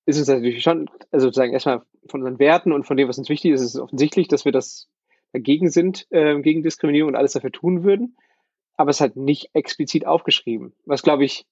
[0.07, 3.29] ist es natürlich schon, also sozusagen erstmal von unseren Werten und von dem, was uns
[3.29, 4.89] wichtig ist, ist es offensichtlich, dass wir das
[5.33, 8.17] dagegen sind, äh, gegen Diskriminierung und alles dafür tun würden.
[8.77, 10.75] Aber es ist halt nicht explizit aufgeschrieben.
[10.85, 11.45] Was, glaube ich,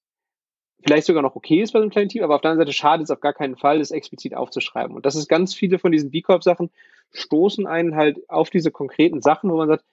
[0.82, 2.76] vielleicht sogar noch okay ist bei so einem kleinen Team, aber auf der anderen Seite
[2.76, 4.96] schadet es auf gar keinen Fall, das explizit aufzuschreiben.
[4.96, 6.70] Und das ist ganz viele von diesen B Corp-Sachen
[7.12, 9.84] stoßen einen halt auf diese konkreten Sachen, wo man sagt,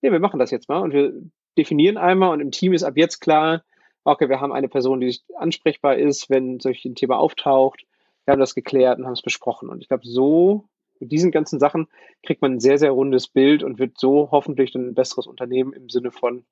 [0.00, 1.12] ja, wir machen das jetzt mal und wir
[1.58, 3.62] definieren einmal und im Team ist ab jetzt klar,
[4.04, 7.84] okay, wir haben eine Person, die ansprechbar ist, wenn solch ein Thema auftaucht
[8.24, 9.68] wir haben das geklärt und haben es besprochen.
[9.68, 10.68] Und ich glaube, so
[11.00, 11.88] mit diesen ganzen Sachen
[12.24, 15.72] kriegt man ein sehr, sehr rundes Bild und wird so hoffentlich dann ein besseres Unternehmen
[15.72, 16.44] im Sinne von,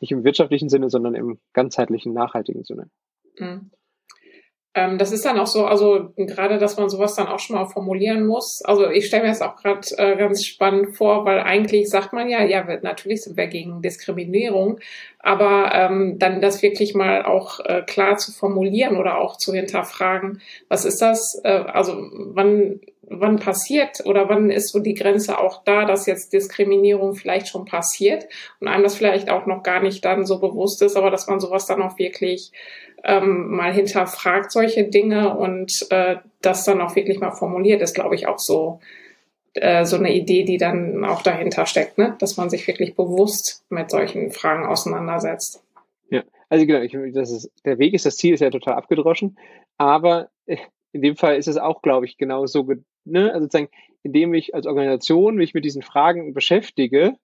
[0.00, 2.90] nicht im wirtschaftlichen Sinne, sondern im ganzheitlichen, nachhaltigen Sinne.
[3.38, 3.70] Mhm.
[4.76, 7.66] Ähm, das ist dann auch so, also gerade, dass man sowas dann auch schon mal
[7.66, 8.60] formulieren muss.
[8.64, 12.28] Also ich stelle mir das auch gerade äh, ganz spannend vor, weil eigentlich sagt man
[12.28, 14.80] ja, ja, natürlich sind wir gegen Diskriminierung,
[15.20, 20.40] aber ähm, dann das wirklich mal auch äh, klar zu formulieren oder auch zu hinterfragen,
[20.68, 21.40] was ist das?
[21.44, 26.32] Äh, also wann wann passiert oder wann ist so die Grenze auch da, dass jetzt
[26.32, 28.26] Diskriminierung vielleicht schon passiert
[28.60, 31.40] und einem das vielleicht auch noch gar nicht dann so bewusst ist, aber dass man
[31.40, 32.52] sowas dann auch wirklich
[33.04, 38.14] ähm, mal hinterfragt solche Dinge und äh, das dann auch wirklich mal formuliert, ist, glaube
[38.14, 38.80] ich, auch so
[39.54, 42.16] äh, so eine Idee, die dann auch dahinter steckt, ne?
[42.18, 45.62] dass man sich wirklich bewusst mit solchen Fragen auseinandersetzt.
[46.10, 49.38] Ja, also genau, ich, das ist, der Weg ist, das Ziel ist ja total abgedroschen,
[49.78, 52.66] aber in dem Fall ist es auch, glaube ich, genau so
[53.04, 53.70] ne, also sozusagen,
[54.02, 57.16] indem ich als Organisation mich mit diesen Fragen beschäftige,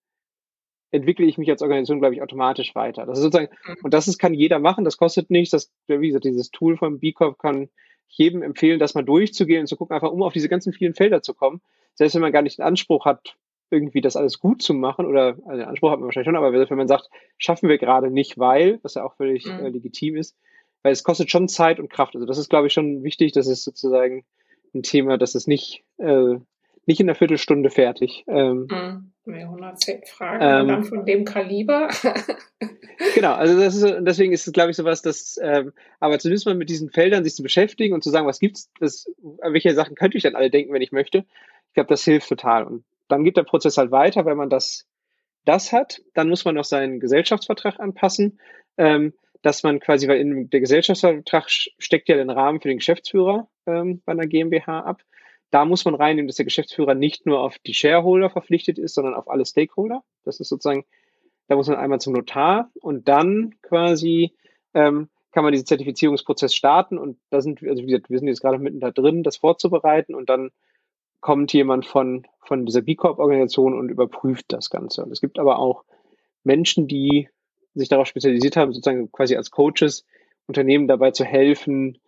[0.90, 3.06] entwickle ich mich als Organisation, glaube ich, automatisch weiter.
[3.06, 3.76] Das ist sozusagen, mhm.
[3.84, 5.50] und das ist, kann jeder machen, das kostet nichts.
[5.50, 7.68] Das, wie gesagt, dieses Tool von B Corp kann
[8.08, 11.22] jedem empfehlen, das mal durchzugehen und zu gucken, einfach um auf diese ganzen vielen Felder
[11.22, 11.60] zu kommen.
[11.94, 13.36] Selbst wenn man gar nicht den Anspruch hat,
[13.70, 16.52] irgendwie das alles gut zu machen, oder also den Anspruch hat man wahrscheinlich schon, aber
[16.52, 19.64] wenn man sagt, schaffen wir gerade nicht, weil, was ja auch völlig mhm.
[19.64, 20.36] äh, legitim ist,
[20.82, 22.16] weil es kostet schon Zeit und Kraft.
[22.16, 24.24] Also das ist, glaube ich, schon wichtig, das ist sozusagen
[24.74, 26.36] ein Thema, das ist nicht, äh,
[26.86, 28.24] nicht in einer Viertelstunde fertig.
[28.26, 29.12] Ähm, mhm.
[29.26, 31.88] 110 Fragen ähm, dann von dem Kaliber.
[33.14, 36.54] genau, also das ist, deswegen ist es, glaube ich, sowas, dass, ähm, aber zumindest mal
[36.54, 39.06] mit diesen Feldern sich zu beschäftigen und zu sagen, was gibt's, das,
[39.42, 41.24] welche Sachen könnte ich dann alle denken, wenn ich möchte.
[41.68, 42.64] Ich glaube, das hilft total.
[42.64, 44.86] Und dann geht der Prozess halt weiter, wenn man das,
[45.44, 46.02] das hat.
[46.14, 48.40] Dann muss man noch seinen Gesellschaftsvertrag anpassen,
[48.78, 53.48] ähm, dass man quasi, weil in der Gesellschaftsvertrag steckt ja den Rahmen für den Geschäftsführer
[53.66, 55.02] ähm, bei einer GmbH ab.
[55.50, 59.14] Da muss man reinnehmen, dass der Geschäftsführer nicht nur auf die Shareholder verpflichtet ist, sondern
[59.14, 60.02] auf alle Stakeholder.
[60.24, 60.84] Das ist sozusagen,
[61.48, 64.32] da muss man einmal zum Notar und dann quasi
[64.74, 68.28] ähm, kann man diesen Zertifizierungsprozess starten und da sind wir, also wie gesagt, wir sind
[68.28, 70.50] jetzt gerade mitten da drin, das vorzubereiten und dann
[71.20, 75.04] kommt jemand von, von dieser B Corp-Organisation und überprüft das Ganze.
[75.04, 75.84] Und es gibt aber auch
[76.44, 77.28] Menschen, die
[77.74, 80.04] sich darauf spezialisiert haben, sozusagen quasi als Coaches
[80.46, 81.98] Unternehmen dabei zu helfen,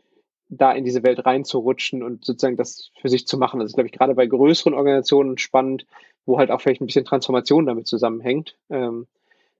[0.48, 3.60] da in diese Welt reinzurutschen und sozusagen das für sich zu machen.
[3.60, 5.86] Das ist, glaube ich, gerade bei größeren Organisationen spannend,
[6.26, 8.58] wo halt auch vielleicht ein bisschen Transformation damit zusammenhängt.
[8.68, 9.06] Ähm,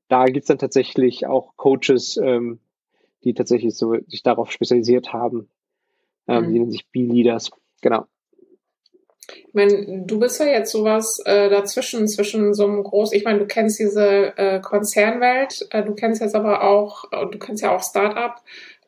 [0.09, 2.59] da gibt's dann tatsächlich auch Coaches, ähm,
[3.25, 5.49] die tatsächlich so sich darauf spezialisiert haben.
[6.29, 6.53] Ähm, mhm.
[6.53, 7.51] Die nennen sich B-Leaders.
[7.81, 8.07] Genau.
[9.29, 13.39] Ich meine, du bist ja jetzt sowas äh, dazwischen, zwischen so einem groß, ich meine,
[13.39, 17.75] du kennst diese äh, Konzernwelt, äh, du kennst jetzt aber auch, äh, du kennst ja
[17.75, 18.35] auch Startup.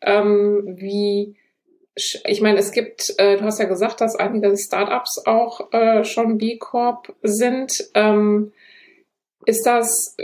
[0.03, 1.37] Ähm, wie,
[1.95, 6.39] ich meine, es gibt, äh, du hast ja gesagt, dass einige Startups auch äh, schon
[6.39, 7.73] B Corp sind.
[7.95, 8.53] Ähm,
[9.47, 10.17] ist das,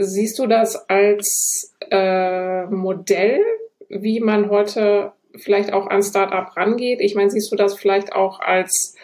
[0.00, 3.40] siehst du das als äh, Modell,
[3.88, 7.00] wie man heute vielleicht auch an Startup rangeht?
[7.00, 8.94] Ich meine, siehst du das vielleicht auch als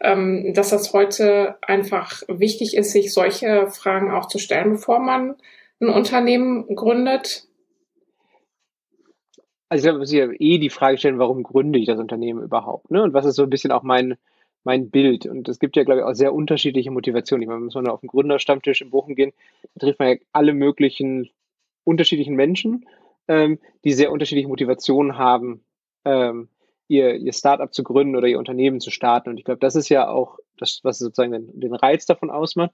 [0.00, 5.36] ähm, dass das heute einfach wichtig ist, sich solche Fragen auch zu stellen, bevor man
[5.80, 7.46] ein Unternehmen gründet?
[9.68, 12.90] Also ich glaube, muss ja eh die Frage stellen, warum gründe ich das Unternehmen überhaupt?
[12.90, 13.02] Ne?
[13.02, 14.16] Und was ist so ein bisschen auch mein,
[14.64, 15.26] mein Bild?
[15.26, 17.42] Und es gibt ja, glaube ich, auch sehr unterschiedliche Motivationen.
[17.42, 19.32] Ich meine, muss man auf den Gründerstammtisch in Bochum gehen,
[19.74, 21.30] da trifft man ja alle möglichen
[21.84, 22.86] unterschiedlichen Menschen,
[23.28, 25.64] ähm, die sehr unterschiedliche Motivationen haben,
[26.04, 26.48] ähm,
[26.88, 29.30] ihr, ihr Startup zu gründen oder ihr Unternehmen zu starten.
[29.30, 32.72] Und ich glaube, das ist ja auch das, was sozusagen den, den Reiz davon ausmacht.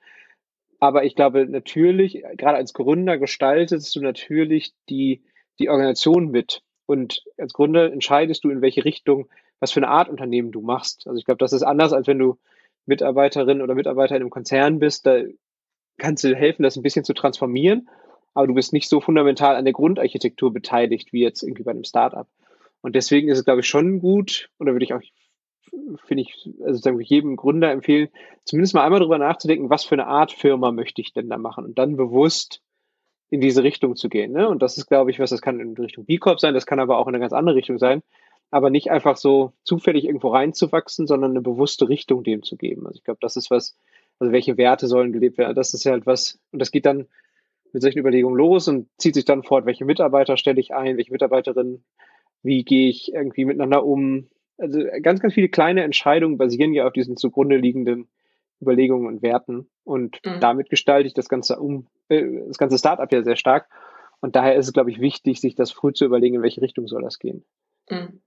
[0.81, 5.23] Aber ich glaube natürlich, gerade als Gründer gestaltest du natürlich die,
[5.59, 6.63] die Organisation mit.
[6.87, 9.29] Und als Gründer entscheidest du, in welche Richtung,
[9.61, 11.07] was für eine Art Unternehmen du machst.
[11.07, 12.39] Also ich glaube, das ist anders, als wenn du
[12.85, 15.07] Mitarbeiterin oder Mitarbeiter in einem Konzern bist.
[15.07, 15.23] Da
[15.99, 17.89] kannst du helfen, das ein bisschen zu transformieren.
[18.35, 21.85] Aber du bist nicht so fundamental an der Grundarchitektur beteiligt, wie jetzt irgendwie bei einem
[21.85, 22.27] Startup.
[22.83, 25.01] Und deswegen ist es, glaube ich, schon gut, oder würde ich auch,
[26.05, 28.09] finde ich, also sagen wir jedem Gründer empfehlen,
[28.45, 31.65] zumindest mal einmal darüber nachzudenken, was für eine Art Firma möchte ich denn da machen
[31.65, 32.61] und dann bewusst
[33.31, 34.33] in diese Richtung zu gehen.
[34.33, 34.49] Ne?
[34.49, 36.81] Und das ist, glaube ich, was, das kann in Richtung B Corp sein, das kann
[36.81, 38.03] aber auch in eine ganz andere Richtung sein,
[38.51, 42.87] aber nicht einfach so zufällig irgendwo reinzuwachsen, sondern eine bewusste Richtung dem zu geben.
[42.87, 43.79] Also ich glaube, das ist was,
[44.19, 47.07] also welche Werte sollen gelebt werden, das ist halt was, und das geht dann
[47.73, 51.13] mit solchen Überlegungen los und zieht sich dann fort, welche Mitarbeiter stelle ich ein, welche
[51.13, 51.85] Mitarbeiterinnen
[52.43, 54.29] wie gehe ich irgendwie miteinander um.
[54.59, 58.09] Also ganz, ganz viele kleine Entscheidungen basieren ja auf diesen zugrunde liegenden
[58.61, 59.69] Überlegungen und Werten.
[59.85, 60.41] Und mhm.
[60.41, 63.69] damit gestalte ich das ganze um, äh, das ganze Startup ja sehr stark.
[64.21, 66.87] Und daher ist es, glaube ich, wichtig, sich das früh zu überlegen, in welche Richtung
[66.87, 67.45] soll das gehen.
[67.91, 68.21] Mhm.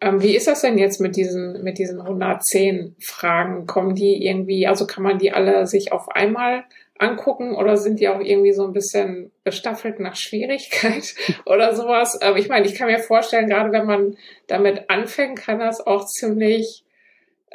[0.00, 3.66] Ähm, wie ist das denn jetzt mit diesen, mit diesen 110 Fragen?
[3.66, 6.64] Kommen die irgendwie, also kann man die alle sich auf einmal
[6.98, 11.14] angucken oder sind die auch irgendwie so ein bisschen gestaffelt nach Schwierigkeit
[11.46, 12.20] oder sowas?
[12.22, 16.06] Aber ich meine, ich kann mir vorstellen, gerade wenn man damit anfängt, kann das auch
[16.06, 16.84] ziemlich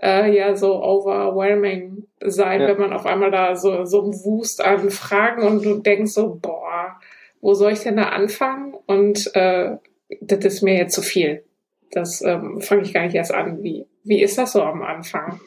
[0.01, 2.67] äh, ja so overwhelming sein, ja.
[2.67, 6.39] wenn man auf einmal da so so ein Wust an Fragen und du denkst so,
[6.41, 6.99] boah,
[7.41, 8.73] wo soll ich denn da anfangen?
[8.85, 9.77] Und äh,
[10.21, 11.43] das ist mir jetzt zu viel.
[11.91, 13.63] Das ähm, fange ich gar nicht erst an.
[13.63, 15.39] Wie, wie ist das so am Anfang?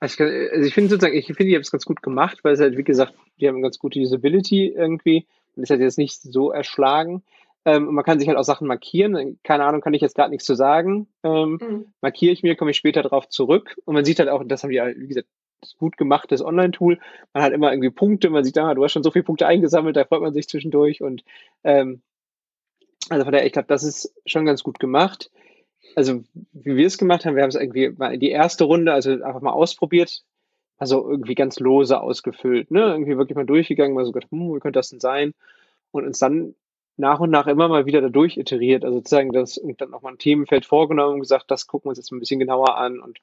[0.00, 2.54] Also ich, also ich finde sozusagen, ich finde, die haben es ganz gut gemacht, weil
[2.54, 5.98] es halt, wie gesagt, die haben eine ganz gute Usability irgendwie und ist halt jetzt
[5.98, 7.22] nicht so erschlagen.
[7.64, 9.38] Ähm, und man kann sich halt auch Sachen markieren.
[9.42, 11.08] Keine Ahnung, kann ich jetzt gerade nichts zu sagen.
[11.24, 11.86] Ähm, mhm.
[12.00, 13.76] Markiere ich mir, komme ich später darauf zurück.
[13.84, 15.28] Und man sieht halt auch, das haben die, wie gesagt,
[15.78, 16.98] gut gemachtes Online-Tool.
[17.32, 19.96] Man hat immer irgendwie Punkte, man sieht, ah, du hast schon so viele Punkte eingesammelt,
[19.96, 21.02] da freut man sich zwischendurch.
[21.02, 21.24] Und
[21.64, 22.02] ähm,
[23.08, 25.30] also von daher, ich glaube, das ist schon ganz gut gemacht.
[25.94, 26.22] Also
[26.52, 29.40] wie wir es gemacht haben, wir haben es irgendwie mal die erste Runde, also einfach
[29.40, 30.24] mal ausprobiert,
[30.78, 32.80] also irgendwie ganz lose ausgefüllt, ne?
[32.82, 35.34] Irgendwie wirklich mal durchgegangen, mal so gedacht, hm, wie könnte das denn sein?
[35.90, 36.54] Und uns dann
[36.96, 40.10] nach und nach immer mal wieder dadurch iteriert, also sozusagen das und dann auch mal
[40.10, 43.00] ein Themenfeld vorgenommen und gesagt, das gucken wir uns jetzt ein bisschen genauer an.
[43.00, 43.20] Und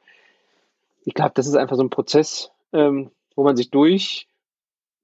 [1.04, 4.28] ich glaube, das ist einfach so ein Prozess, ähm, wo man sich durch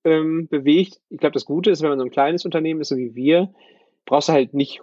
[0.04, 1.02] ähm, bewegt.
[1.10, 3.54] Ich glaube, das Gute ist, wenn man so ein kleines Unternehmen ist, so wie wir,
[4.06, 4.82] brauchst du halt nicht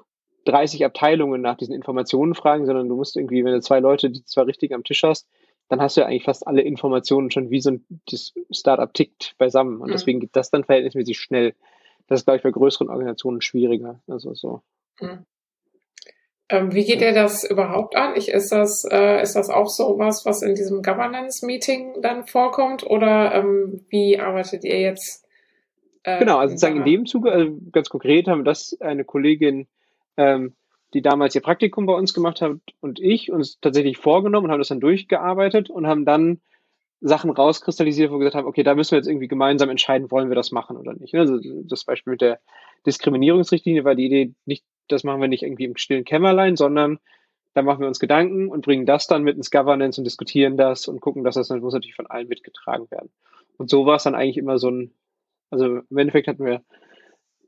[0.49, 4.25] 30 Abteilungen nach diesen Informationen fragen, sondern du musst irgendwie, wenn du zwei Leute, die
[4.25, 5.29] zwar richtig am Tisch hast,
[5.69, 9.35] dann hast du ja eigentlich fast alle Informationen schon, wie so ein das Startup tickt,
[9.39, 9.81] beisammen.
[9.81, 9.93] Und mhm.
[9.93, 11.55] deswegen geht das dann verhältnismäßig schnell.
[12.07, 14.01] Das ist, glaube ich, bei größeren Organisationen schwieriger.
[14.09, 14.63] Also so.
[15.01, 15.27] Mhm.
[16.51, 18.15] Ähm, wie geht ihr das überhaupt an?
[18.17, 22.87] Ich, ist, das, äh, ist das auch so was, was in diesem Governance-Meeting dann vorkommt?
[22.87, 25.27] Oder ähm, wie arbeitet ihr jetzt?
[26.05, 29.67] Äh, genau, also sozusagen in dem Zuge, also ganz konkret haben das eine Kollegin,
[30.19, 30.55] ähm,
[30.93, 34.61] die damals ihr Praktikum bei uns gemacht hat und ich uns tatsächlich vorgenommen und haben
[34.61, 36.41] das dann durchgearbeitet und haben dann
[37.01, 40.31] Sachen rauskristallisiert, wo wir gesagt haben, okay, da müssen wir jetzt irgendwie gemeinsam entscheiden, wollen
[40.31, 41.15] wir das machen oder nicht.
[41.15, 42.41] Also das Beispiel mit der
[42.87, 46.99] Diskriminierungsrichtlinie war die Idee, nicht das machen wir nicht irgendwie im stillen Kämmerlein, sondern
[47.55, 50.89] da machen wir uns Gedanken und bringen das dann mit ins Governance und diskutieren das
[50.89, 53.11] und gucken, dass das dann muss natürlich von allen mitgetragen werden.
[53.59, 54.95] Und so war es dann eigentlich immer so ein,
[55.51, 56.63] also im Endeffekt hatten wir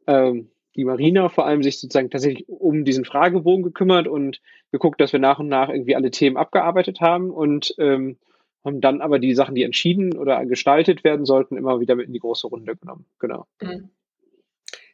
[0.06, 4.40] ähm, die Marina vor allem sich sozusagen tatsächlich um diesen Fragebogen gekümmert und
[4.72, 8.16] geguckt, dass wir nach und nach irgendwie alle Themen abgearbeitet haben und ähm,
[8.64, 12.14] haben dann aber die Sachen, die entschieden oder gestaltet werden sollten, immer wieder mit in
[12.14, 13.04] die große Runde genommen.
[13.18, 13.46] Genau.
[13.60, 13.90] Mhm.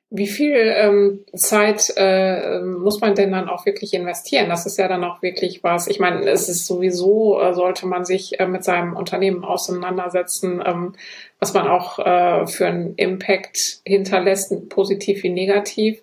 [0.09, 4.49] Wie viel ähm, Zeit äh, muss man denn dann auch wirklich investieren?
[4.49, 5.89] Das ist ja dann auch wirklich was.
[5.89, 10.95] Ich meine, es ist sowieso, äh, sollte man sich äh, mit seinem Unternehmen auseinandersetzen, ähm,
[11.41, 16.03] was man auch äh, für einen Impact hinterlässt, positiv wie negativ,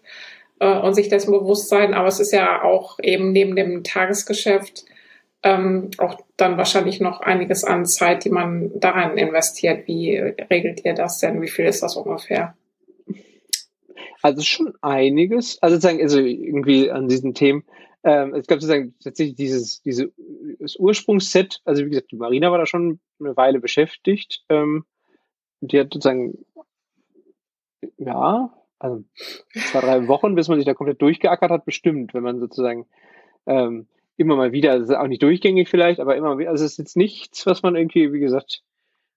[0.59, 1.93] äh, und sich dessen bewusst sein.
[1.93, 4.83] Aber es ist ja auch eben neben dem Tagesgeschäft
[5.43, 9.87] ähm, auch dann wahrscheinlich noch einiges an Zeit, die man daran investiert.
[9.87, 11.41] Wie regelt ihr das denn?
[11.41, 12.55] Wie viel ist das ungefähr?
[14.21, 15.61] Also schon einiges.
[15.61, 17.63] Also sozusagen, also irgendwie an diesen Themen.
[18.03, 20.11] Ähm, ich glaube sozusagen tatsächlich dieses, dieses
[20.77, 24.43] Ursprungsset, also wie gesagt, die Marina war da schon eine Weile beschäftigt.
[24.49, 24.85] Ähm,
[25.61, 26.45] die hat sozusagen,
[27.97, 29.03] ja, also
[29.71, 32.85] zwei, drei Wochen, bis man sich da komplett durchgeackert hat, bestimmt, wenn man sozusagen
[33.45, 36.77] ähm, immer mal wieder, also auch nicht durchgängig vielleicht, aber immer wieder, also es ist
[36.77, 38.61] jetzt nichts, was man irgendwie, wie gesagt,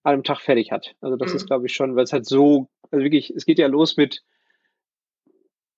[0.05, 0.95] an einem Tag fertig hat.
[1.01, 1.37] Also das mhm.
[1.37, 4.23] ist, glaube ich, schon, weil es halt so, also wirklich, es geht ja los mit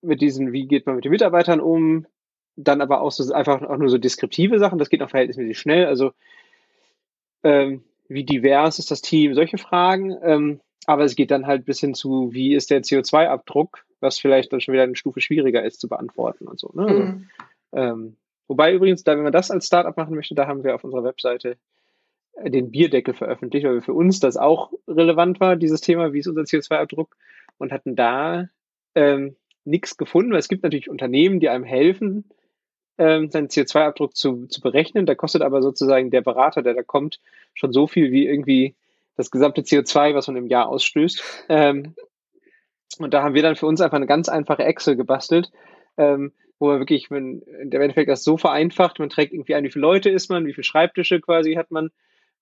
[0.03, 2.07] mit diesen, wie geht man mit den Mitarbeitern um,
[2.57, 5.87] dann aber auch so einfach auch nur so deskriptive Sachen, das geht noch verhältnismäßig schnell,
[5.87, 6.13] also
[7.45, 11.81] ähm, wie divers ist das Team, solche Fragen, ähm, aber es geht dann halt bis
[11.81, 15.81] hin zu, wie ist der CO2-Abdruck, was vielleicht dann schon wieder eine Stufe schwieriger ist
[15.81, 16.71] zu beantworten und so.
[16.73, 16.87] Ne?
[16.87, 17.29] Also, mhm.
[17.73, 20.85] ähm, wobei übrigens, da wenn man das als Startup machen möchte, da haben wir auf
[20.85, 21.59] unserer Webseite
[22.43, 26.43] den Bierdeckel veröffentlicht, weil für uns das auch relevant war, dieses Thema, wie ist unser
[26.43, 27.17] CO2-Abdruck
[27.59, 28.49] und hatten da
[28.95, 29.37] ähm,
[29.69, 32.25] nichts gefunden, weil es gibt natürlich Unternehmen, die einem helfen,
[32.99, 35.07] ähm, seinen CO2-Abdruck zu, zu berechnen.
[35.07, 37.21] Da kostet aber sozusagen der Berater, der da kommt,
[37.55, 38.75] schon so viel wie irgendwie
[39.17, 41.47] das gesamte CO2, was man im Jahr ausstößt.
[41.49, 41.95] Ähm,
[42.99, 45.51] und da haben wir dann für uns einfach eine ganz einfache Excel gebastelt,
[45.97, 49.71] ähm, wo man wirklich, man, der Endeffekt das so vereinfacht, man trägt irgendwie ein, wie
[49.71, 51.91] viele Leute ist man, wie viele Schreibtische quasi hat man.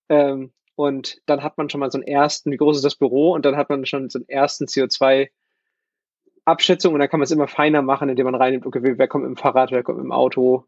[0.08, 3.32] Ähm, und dann hat man schon mal so einen ersten, wie groß ist das Büro?
[3.34, 5.28] Und dann hat man schon so einen ersten CO2
[6.46, 9.26] Abschätzung und dann kann man es immer feiner machen, indem man reinnimmt, okay, wer kommt
[9.26, 10.64] im Fahrrad, wer kommt im Auto,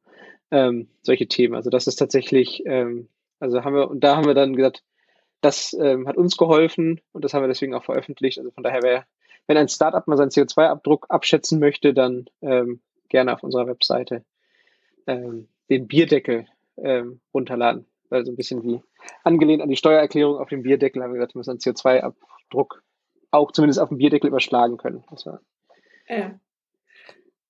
[0.50, 1.54] ähm, solche Themen.
[1.54, 4.82] Also das ist tatsächlich, ähm, also haben wir, und da haben wir dann gesagt,
[5.40, 8.38] das ähm, hat uns geholfen und das haben wir deswegen auch veröffentlicht.
[8.38, 9.06] Also von daher, wer,
[9.46, 14.24] wenn ein Startup mal seinen CO2-Abdruck abschätzen möchte, dann ähm, gerne auf unserer Webseite
[15.06, 17.86] ähm, den Bierdeckel ähm, runterladen.
[18.10, 18.80] Also ein bisschen wie
[19.22, 22.82] angelehnt an die Steuererklärung auf dem Bierdeckel haben wir gesagt, wir müssen einen CO2-Abdruck
[23.30, 25.04] auch zumindest auf dem Bierdeckel überschlagen können.
[25.10, 25.40] Das war
[26.08, 26.38] ja.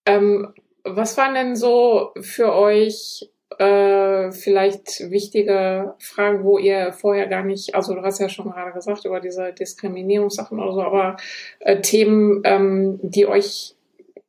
[0.07, 7.43] Ähm, was waren denn so für euch äh, vielleicht wichtige Fragen, wo ihr vorher gar
[7.43, 11.17] nicht, also du hast ja schon gerade gesagt über diese Diskriminierungssachen oder so, aber
[11.61, 13.75] äh, Themen, ähm, die euch,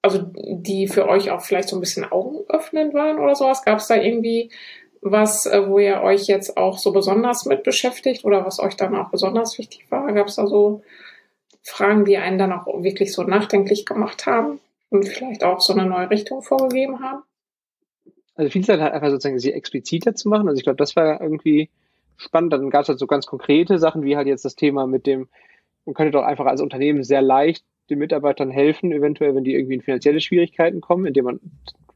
[0.01, 3.63] also die für euch auch vielleicht so ein bisschen augenöffnend waren oder sowas?
[3.63, 4.49] Gab es da irgendwie
[5.01, 8.95] was, äh, wo ihr euch jetzt auch so besonders mit beschäftigt oder was euch dann
[8.95, 10.11] auch besonders wichtig war?
[10.13, 10.81] Gab es da so
[11.63, 15.85] Fragen, die einen dann auch wirklich so nachdenklich gemacht haben und vielleicht auch so eine
[15.85, 17.23] neue Richtung vorgegeben haben?
[18.35, 20.47] Also viel Zeit halt einfach sozusagen sie expliziter zu machen.
[20.47, 21.69] Also ich glaube, das war irgendwie
[22.15, 22.53] spannend.
[22.53, 25.27] Dann gab es halt so ganz konkrete Sachen, wie halt jetzt das Thema mit dem,
[25.85, 29.75] man könnte doch einfach als Unternehmen sehr leicht den Mitarbeitern helfen, eventuell, wenn die irgendwie
[29.75, 31.39] in finanzielle Schwierigkeiten kommen, indem man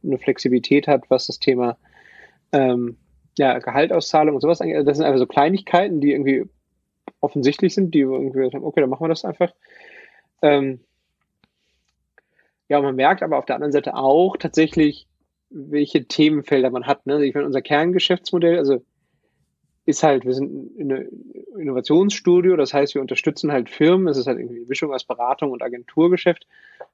[0.03, 1.77] eine Flexibilität hat, was das Thema
[2.51, 2.97] ähm,
[3.37, 4.61] ja, Gehaltauszahlung und sowas.
[4.61, 6.45] Also das sind einfach so Kleinigkeiten, die irgendwie
[7.23, 9.53] offensichtlich sind, die irgendwie sagen, okay, dann machen wir das einfach.
[10.41, 10.81] Ähm,
[12.67, 15.07] ja, man merkt aber auf der anderen Seite auch tatsächlich,
[15.49, 17.05] welche Themenfelder man hat.
[17.05, 17.23] Ne?
[17.25, 18.83] Ich meine, unser Kerngeschäftsmodell, also
[19.85, 21.07] ist halt, wir sind ein
[21.57, 25.51] Innovationsstudio, das heißt, wir unterstützen halt Firmen, es ist halt irgendwie eine Mischung aus Beratung
[25.51, 26.47] und Agenturgeschäft.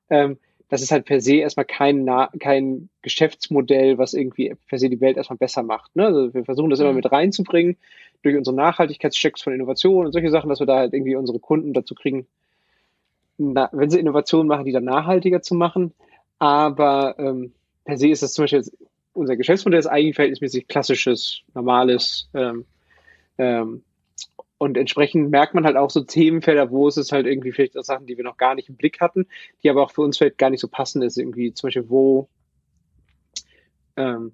[0.09, 0.37] Ähm,
[0.69, 2.07] das ist halt per se erstmal kein,
[2.39, 5.95] kein Geschäftsmodell, was irgendwie per se die Welt erstmal besser macht.
[5.95, 6.05] Ne?
[6.05, 7.77] Also wir versuchen das immer mit reinzubringen
[8.21, 11.73] durch unsere Nachhaltigkeitschecks von Innovationen und solche Sachen, dass wir da halt irgendwie unsere Kunden
[11.73, 12.27] dazu kriegen,
[13.37, 15.93] na, wenn sie Innovationen machen, die dann nachhaltiger zu machen.
[16.37, 17.53] Aber ähm,
[17.85, 18.77] per se ist das zum Beispiel jetzt,
[19.13, 22.65] unser Geschäftsmodell ist eigentlich verhältnismäßig klassisches, normales ähm,
[23.37, 23.83] ähm,
[24.59, 27.83] und entsprechend merkt man halt auch so Themenfelder, wo es ist halt irgendwie vielleicht auch
[27.83, 29.25] Sachen, die wir noch gar nicht im Blick hatten,
[29.63, 31.17] die aber auch für uns vielleicht gar nicht so passend ist.
[31.17, 32.27] Irgendwie zum Beispiel, wo,
[33.95, 34.33] ähm,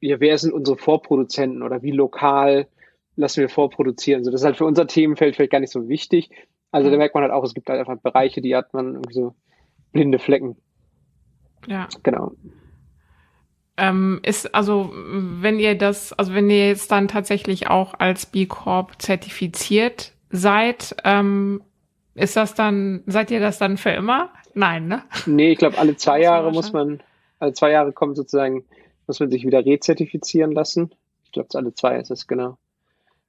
[0.00, 2.66] ja, wer sind unsere Vorproduzenten oder wie lokal
[3.14, 4.20] lassen wir vorproduzieren?
[4.20, 6.30] Also das ist halt für unser Themenfeld vielleicht gar nicht so wichtig.
[6.72, 6.98] Also da mhm.
[6.98, 9.36] merkt man halt auch, es gibt halt einfach Bereiche, die hat man irgendwie so
[9.92, 10.56] blinde Flecken.
[11.68, 11.88] Ja.
[12.02, 12.32] Genau.
[13.78, 18.46] Ähm, ist also, wenn ihr das, also wenn ihr jetzt dann tatsächlich auch als B
[18.46, 21.62] Corp zertifiziert seid, ähm,
[22.14, 24.30] ist das dann, seid ihr das dann für immer?
[24.54, 25.04] Nein, ne?
[25.26, 27.00] Nee, ich glaube, alle zwei Jahre muss man,
[27.38, 28.64] alle zwei Jahre kommt sozusagen,
[29.06, 30.90] muss man sich wieder rezertifizieren lassen.
[31.24, 32.58] Ich glaube, alle zwei ist es, genau.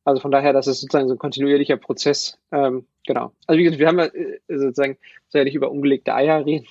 [0.06, 2.38] Also von daher, das ist sozusagen so ein kontinuierlicher Prozess.
[2.52, 3.32] Ähm, genau.
[3.48, 4.98] Also wie gesagt, wir haben ja äh, sozusagen,
[5.28, 6.66] soll ja nicht über ungelegte Eier reden.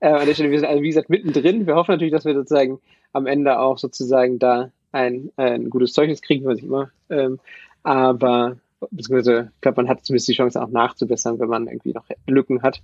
[0.00, 1.66] äh, an der Stelle, wir sind also wie gesagt mittendrin.
[1.66, 2.80] Wir hoffen natürlich, dass wir sozusagen
[3.12, 6.90] am Ende auch sozusagen da ein, ein gutes Zeugnis kriegen, was ich immer.
[7.10, 7.40] Ähm,
[7.82, 8.58] aber
[8.90, 12.62] beziehungsweise, ich glaube, man hat zumindest die Chance auch nachzubessern, wenn man irgendwie noch Lücken
[12.62, 12.80] hat.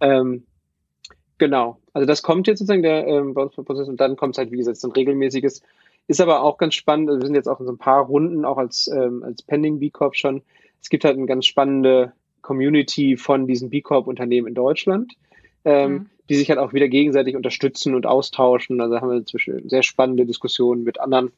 [0.00, 0.44] Ähm,
[1.38, 1.78] genau.
[1.92, 4.50] Also das kommt jetzt sozusagen der ähm, bei uns Prozess und dann kommt es halt,
[4.50, 5.62] wie gesagt, so ein regelmäßiges
[6.08, 7.08] ist aber auch ganz spannend.
[7.08, 9.78] Also wir sind jetzt auch in so ein paar Runden, auch als, ähm, als Pending
[9.78, 10.42] B Corp schon.
[10.80, 15.12] Es gibt halt eine ganz spannende Community von diesen B Corp Unternehmen in Deutschland,
[15.64, 16.06] ähm, mhm.
[16.28, 18.80] die sich halt auch wieder gegenseitig unterstützen und austauschen.
[18.80, 21.30] Also haben wir inzwischen sehr spannende Diskussionen mit anderen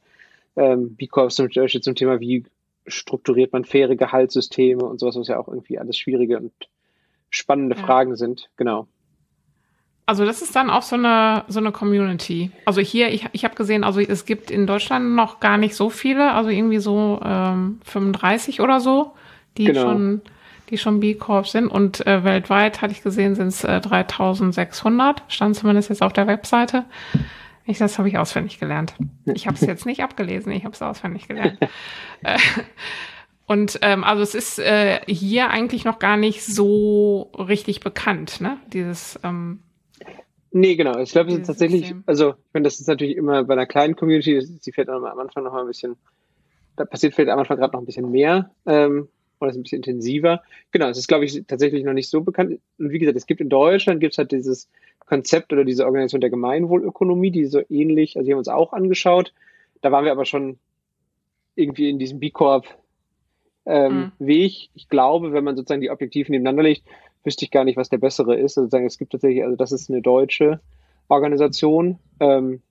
[0.57, 2.45] ähm, B Corps zum Beispiel zum Thema, wie
[2.87, 6.53] strukturiert man faire Gehaltssysteme und sowas, was ja auch irgendwie alles schwierige und
[7.29, 7.83] spannende ja.
[7.83, 8.51] Fragen sind.
[8.57, 8.87] Genau.
[10.11, 12.51] Also das ist dann auch so eine so eine Community.
[12.65, 15.89] Also hier, ich, ich habe gesehen, also es gibt in Deutschland noch gar nicht so
[15.89, 19.13] viele, also irgendwie so ähm, 35 oder so,
[19.57, 19.83] die genau.
[19.83, 20.21] schon
[20.69, 25.23] die schon B Corp sind und äh, weltweit hatte ich gesehen sind es äh, 3600,
[25.29, 26.87] stand zumindest jetzt auf der Webseite.
[27.65, 28.95] Ich, das habe ich auswendig gelernt.
[29.33, 31.57] Ich habe es jetzt nicht abgelesen, ich habe es auswendig gelernt.
[32.23, 32.37] Äh,
[33.47, 38.59] und ähm, also es ist äh, hier eigentlich noch gar nicht so richtig bekannt, ne?
[38.73, 39.61] Dieses ähm,
[40.53, 40.99] Nee, genau.
[40.99, 42.03] Ich glaube, es ist tatsächlich, System.
[42.07, 45.45] also, ich meine, das ist natürlich immer bei einer kleinen Community, sie fällt am Anfang
[45.45, 45.97] noch mal ein bisschen,
[46.77, 49.09] da passiert vielleicht am Anfang gerade noch ein bisschen mehr, ähm,
[49.41, 50.43] oder ist ein bisschen intensiver.
[50.73, 52.61] Genau, es ist, glaube ich, tatsächlich noch nicht so bekannt.
[52.79, 54.69] Und wie gesagt, es gibt in Deutschland, gibt es halt dieses
[55.07, 59.33] Konzept oder diese Organisation der Gemeinwohlökonomie, die so ähnlich, also die haben uns auch angeschaut.
[59.81, 60.59] Da waren wir aber schon
[61.55, 62.67] irgendwie in diesem B Corp
[63.67, 64.27] ähm, mhm.
[64.27, 64.69] Weg.
[64.75, 66.85] Ich glaube, wenn man sozusagen die objektiv nebeneinander legt,
[67.25, 68.57] wüsste ich gar nicht, was der bessere ist.
[68.57, 70.61] Also sagen, es gibt tatsächlich, also das ist eine deutsche
[71.09, 71.99] Organisation.
[72.21, 72.63] Ähm,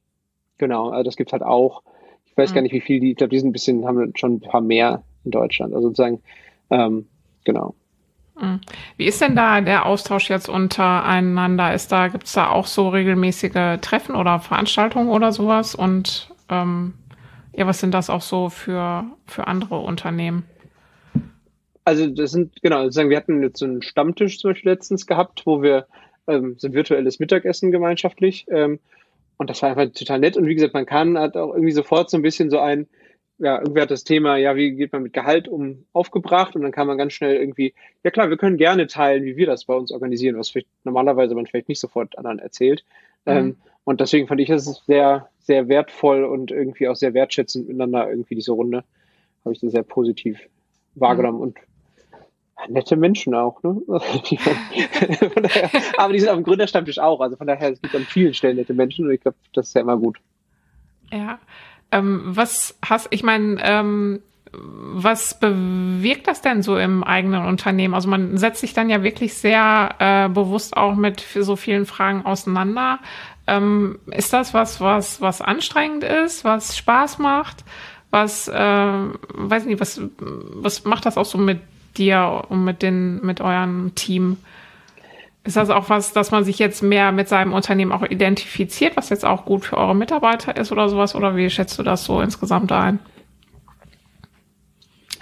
[0.57, 1.83] genau, also das gibt halt auch.
[2.25, 2.55] Ich weiß mhm.
[2.55, 4.61] gar nicht, wie viel die, ich glaube, die sind ein bisschen, haben schon ein paar
[4.61, 5.73] mehr in Deutschland.
[5.73, 6.21] Also sozusagen,
[6.69, 7.07] ähm,
[7.43, 7.75] genau.
[8.39, 8.61] Mhm.
[8.97, 11.73] Wie ist denn da der Austausch jetzt untereinander?
[11.73, 15.75] Ist da, gibt es da auch so regelmäßige Treffen oder Veranstaltungen oder sowas?
[15.75, 16.93] Und ähm,
[17.53, 20.45] ja, was sind das auch so für, für andere Unternehmen?
[21.89, 25.47] Also das sind, genau, sozusagen, wir hatten jetzt so einen Stammtisch zum Beispiel letztens gehabt,
[25.47, 25.87] wo wir
[26.27, 28.77] ähm, so ein virtuelles Mittagessen gemeinschaftlich ähm,
[29.37, 30.37] und das war einfach total nett.
[30.37, 32.85] Und wie gesagt, man kann hat auch irgendwie sofort so ein bisschen so ein,
[33.39, 36.71] ja, irgendwie hat das Thema, ja, wie geht man mit Gehalt um, aufgebracht und dann
[36.71, 37.73] kann man ganz schnell irgendwie,
[38.03, 41.33] ja klar, wir können gerne teilen, wie wir das bei uns organisieren, was vielleicht normalerweise
[41.33, 42.85] man vielleicht nicht sofort anderen erzählt.
[43.25, 43.31] Mhm.
[43.31, 48.07] Ähm, und deswegen fand ich das sehr, sehr wertvoll und irgendwie auch sehr wertschätzend miteinander
[48.07, 48.83] irgendwie diese Runde.
[49.43, 50.39] Habe ich das sehr positiv
[50.95, 51.43] wahrgenommen mhm.
[51.43, 51.57] und
[52.67, 53.81] nette Menschen auch, ne?
[53.87, 57.21] daher, aber die sind auf dem Gründerstammtisch auch.
[57.21, 59.75] Also von daher, es gibt an vielen Stellen nette Menschen und ich glaube, das ist
[59.75, 60.17] ja immer gut.
[61.11, 61.39] Ja.
[61.91, 67.93] Ähm, was hast, ich meine, ähm, was bewirkt das denn so im eigenen Unternehmen?
[67.93, 72.25] Also man setzt sich dann ja wirklich sehr äh, bewusst auch mit so vielen Fragen
[72.25, 72.99] auseinander.
[73.47, 77.63] Ähm, ist das was, was, was anstrengend ist, was Spaß macht?
[78.11, 81.59] Was, äh, weiß nicht, was, was macht das auch so mit
[81.99, 84.37] dir und mit den, mit eurem Team?
[85.43, 89.09] Ist das auch was, dass man sich jetzt mehr mit seinem Unternehmen auch identifiziert, was
[89.09, 91.15] jetzt auch gut für eure Mitarbeiter ist oder sowas?
[91.15, 92.99] Oder wie schätzt du das so insgesamt ein?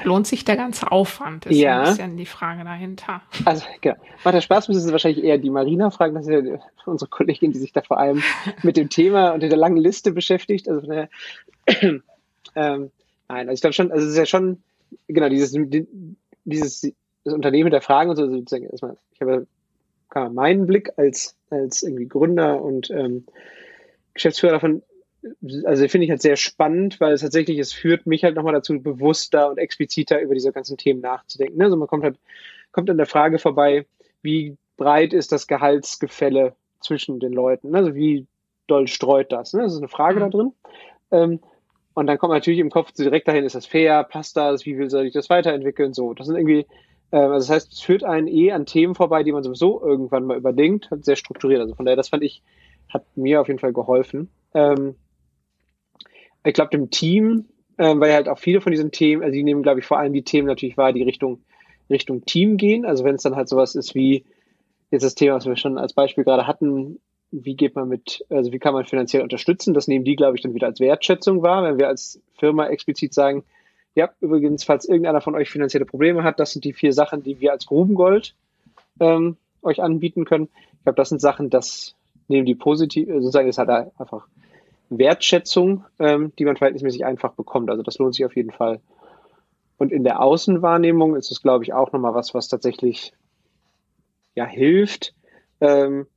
[0.04, 1.46] Lohnt sich der ganze Aufwand?
[1.48, 1.80] Ist ja.
[1.80, 3.22] ein bisschen die Frage dahinter.
[3.46, 3.96] Also, genau.
[4.24, 6.14] Macht der Spaß, müssen Sie wahrscheinlich eher die Marina fragen.
[6.14, 8.22] Das ist ja unsere Kollegin, die sich da vor allem
[8.64, 10.70] mit dem Thema und der langen Liste beschäftigt.
[10.70, 11.08] Also, äh,
[11.68, 12.02] ähm,
[12.56, 12.92] nein,
[13.30, 14.62] also ich glaube schon, also es ist ja schon,
[15.08, 15.54] genau, dieses,
[16.52, 16.82] dieses
[17.24, 19.48] das Unternehmen hinterfragen und so, sozusagen erstmal, ich habe
[20.10, 23.26] kann meinen Blick als, als irgendwie Gründer und ähm,
[24.14, 24.82] Geschäftsführer davon,
[25.66, 28.82] also finde ich halt sehr spannend, weil es tatsächlich, es führt mich halt nochmal dazu,
[28.82, 31.62] bewusster und expliziter über diese ganzen Themen nachzudenken.
[31.62, 32.18] Also man kommt halt,
[32.72, 33.86] kommt an der Frage vorbei,
[34.22, 37.76] wie breit ist das Gehaltsgefälle zwischen den Leuten?
[37.76, 38.26] Also wie
[38.68, 39.52] doll streut das?
[39.52, 40.32] Das ist eine Frage da mhm.
[40.32, 40.54] drin.
[41.12, 41.40] Ähm,
[41.98, 44.90] und dann kommt natürlich im Kopf direkt dahin, ist das fair, passt das, wie will
[44.90, 45.94] soll ich das weiterentwickeln?
[45.94, 46.66] So, das sind irgendwie
[47.12, 50.26] ähm, also das heißt, es führt einen eh an Themen vorbei, die man sowieso irgendwann
[50.26, 51.62] mal überdenkt, sehr strukturiert.
[51.62, 52.44] Also von daher, das fand ich,
[52.90, 54.30] hat mir auf jeden Fall geholfen.
[54.54, 54.96] Ähm,
[56.44, 57.46] ich glaube, dem Team,
[57.78, 60.14] ähm, weil halt auch viele von diesen Themen, also die nehmen, glaube ich, vor allem
[60.14, 61.42] die Themen natürlich wahr, die Richtung,
[61.90, 62.86] Richtung Team gehen.
[62.86, 64.26] Also wenn es dann halt sowas ist wie
[64.92, 67.00] jetzt das Thema, was wir schon als Beispiel gerade hatten,
[67.32, 70.44] wie geht man mit, also wie kann man finanziell unterstützen, das nehmen die, glaube ich,
[70.44, 73.44] dann wieder als Wertschätzung wahr, wenn wir als Firma explizit sagen,
[73.96, 77.40] ja, übrigens, falls irgendeiner von euch finanzielle Probleme hat, das sind die vier Sachen, die
[77.40, 78.36] wir als Grubengold
[79.00, 80.50] ähm, euch anbieten können.
[80.74, 81.96] Ich glaube, das sind Sachen, das
[82.28, 84.28] nehmen die positiv, äh, sozusagen ist halt einfach
[84.90, 87.70] Wertschätzung, ähm, die man verhältnismäßig einfach bekommt.
[87.70, 88.80] Also das lohnt sich auf jeden Fall.
[89.78, 93.14] Und in der Außenwahrnehmung ist es, glaube ich, auch nochmal was, was tatsächlich
[94.36, 95.14] ja hilft,
[95.60, 96.08] ähm,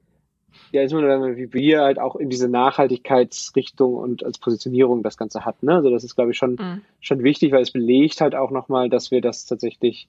[0.73, 5.63] ja, insbesondere wie wir halt auch in diese Nachhaltigkeitsrichtung und als Positionierung das Ganze hat.
[5.63, 5.75] Ne?
[5.75, 6.83] Also das ist, glaube ich, schon, mhm.
[7.01, 10.09] schon wichtig, weil es belegt halt auch nochmal, dass wir das tatsächlich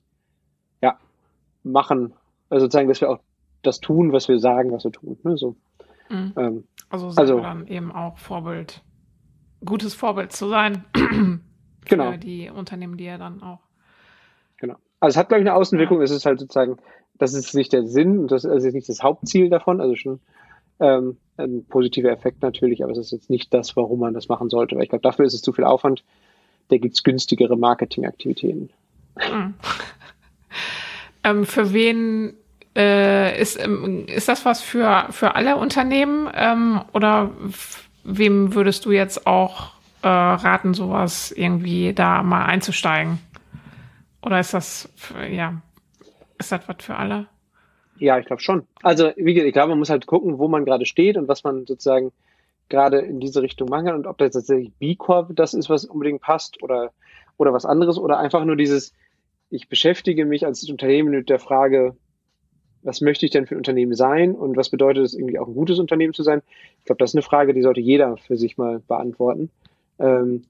[0.82, 0.98] ja,
[1.64, 2.14] machen.
[2.50, 3.20] Also sozusagen, dass wir auch
[3.62, 5.18] das tun, was wir sagen, was wir tun.
[5.24, 5.38] Ne?
[5.38, 5.56] So.
[6.10, 6.34] Mhm.
[6.36, 8.84] Ähm, also, also dann eben auch Vorbild,
[9.64, 10.84] gutes Vorbild zu sein
[11.86, 12.12] genau.
[12.12, 13.60] für die Unternehmen, die ja dann auch.
[14.58, 14.76] Genau.
[15.00, 15.98] Also es hat, glaube ich, eine Außenwirkung.
[15.98, 16.04] Ja.
[16.04, 16.78] Es ist halt sozusagen,
[17.22, 19.80] das ist nicht der Sinn, das ist nicht das Hauptziel davon.
[19.80, 20.20] Also schon
[20.80, 24.50] ähm, ein positiver Effekt natürlich, aber es ist jetzt nicht das, warum man das machen
[24.50, 26.04] sollte, weil ich glaube, dafür ist es zu viel Aufwand.
[26.70, 28.72] Da gibt es günstigere Marketingaktivitäten.
[29.18, 29.54] Mhm.
[31.24, 32.34] ähm, für wen
[32.76, 37.30] äh, ist, ähm, ist das was für, für alle Unternehmen ähm, oder
[38.04, 43.20] wem würdest du jetzt auch äh, raten, sowas irgendwie da mal einzusteigen?
[44.24, 44.90] Oder ist das,
[45.32, 45.62] ja,
[46.42, 47.28] ist das was für alle?
[47.98, 48.68] Ja, ich glaube schon.
[48.82, 51.44] Also, wie gesagt, ich glaube, man muss halt gucken, wo man gerade steht und was
[51.44, 52.12] man sozusagen
[52.70, 55.86] gerade in diese Richtung machen kann und ob das tatsächlich B Corp das ist, was
[55.86, 56.92] unbedingt passt oder,
[57.38, 58.94] oder was anderes oder einfach nur dieses,
[59.50, 61.96] ich beschäftige mich als Unternehmen mit der Frage,
[62.84, 65.54] was möchte ich denn für ein Unternehmen sein und was bedeutet es irgendwie auch ein
[65.54, 66.42] gutes Unternehmen zu sein?
[66.80, 69.52] Ich glaube, das ist eine Frage, die sollte jeder für sich mal beantworten.
[70.00, 70.46] Ähm,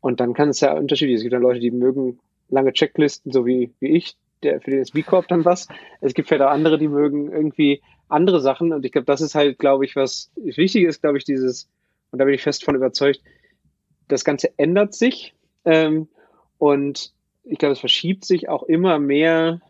[0.00, 1.16] und dann kann es ja unterschiedlich.
[1.16, 2.18] Es gibt dann Leute, die mögen
[2.48, 5.68] lange Checklisten, so wie, wie ich, der, für den ist B-Corp dann was.
[6.00, 8.72] Es gibt vielleicht auch andere, die mögen irgendwie andere Sachen.
[8.72, 11.68] Und ich glaube, das ist halt, glaube ich, was wichtig ist, glaube ich, dieses,
[12.10, 13.20] und da bin ich fest von überzeugt,
[14.08, 15.34] das Ganze ändert sich.
[15.64, 16.08] Ähm,
[16.58, 17.12] und
[17.44, 19.60] ich glaube, es verschiebt sich auch immer mehr,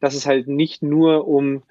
[0.00, 1.62] dass es halt nicht nur um,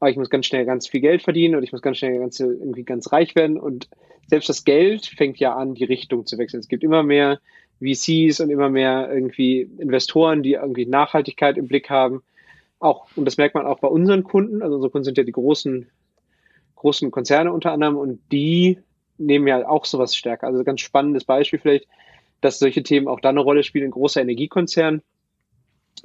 [0.00, 2.40] oh, ich muss ganz schnell ganz viel Geld verdienen und ich muss ganz schnell ganz,
[2.40, 3.58] irgendwie ganz reich werden.
[3.58, 3.88] Und
[4.26, 6.60] selbst das Geld fängt ja an, die Richtung zu wechseln.
[6.60, 7.40] Es gibt immer mehr
[7.80, 12.22] VCs und immer mehr irgendwie Investoren, die irgendwie Nachhaltigkeit im Blick haben.
[12.78, 14.62] Auch, und das merkt man auch bei unseren Kunden.
[14.62, 15.90] Also unsere Kunden sind ja die großen,
[16.76, 18.78] großen Konzerne unter anderem und die
[19.18, 20.46] nehmen ja auch sowas stärker.
[20.46, 21.86] Also ganz spannendes Beispiel vielleicht,
[22.40, 25.02] dass solche Themen auch da eine Rolle spielen in großer Energiekonzern,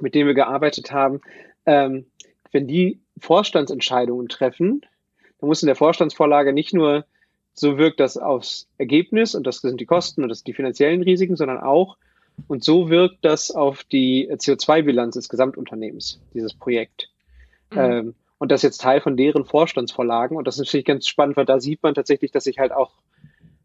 [0.00, 1.20] mit dem wir gearbeitet haben.
[1.64, 2.06] Ähm,
[2.52, 4.82] wenn die Vorstandsentscheidungen treffen,
[5.38, 7.06] dann muss in der Vorstandsvorlage nicht nur
[7.58, 11.02] so wirkt das aufs Ergebnis und das sind die Kosten und das sind die finanziellen
[11.02, 11.96] Risiken, sondern auch
[12.48, 17.08] und so wirkt das auf die CO2-Bilanz des Gesamtunternehmens, dieses Projekt.
[17.72, 17.78] Mhm.
[17.78, 20.36] Ähm, und das ist jetzt Teil von deren Vorstandsvorlagen.
[20.36, 22.92] Und das ist natürlich ganz spannend, weil da sieht man tatsächlich, dass sich halt auch,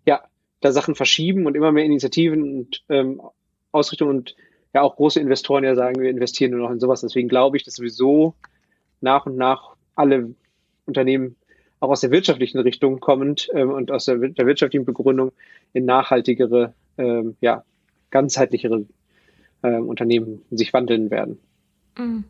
[0.05, 0.23] ja,
[0.61, 3.21] da Sachen verschieben und immer mehr Initiativen und ähm,
[3.71, 4.35] Ausrichtungen und
[4.73, 7.01] ja auch große Investoren ja sagen, wir investieren nur noch in sowas.
[7.01, 8.35] Deswegen glaube ich, dass sowieso
[9.01, 10.33] nach und nach alle
[10.85, 11.35] Unternehmen
[11.81, 15.33] auch aus der wirtschaftlichen Richtung kommend ähm, und aus der, der, wirtschaftlichen Begründung
[15.73, 17.63] in nachhaltigere, ähm, ja,
[18.11, 18.85] ganzheitlichere
[19.63, 21.39] ähm, Unternehmen sich wandeln werden.
[21.97, 22.23] Mhm.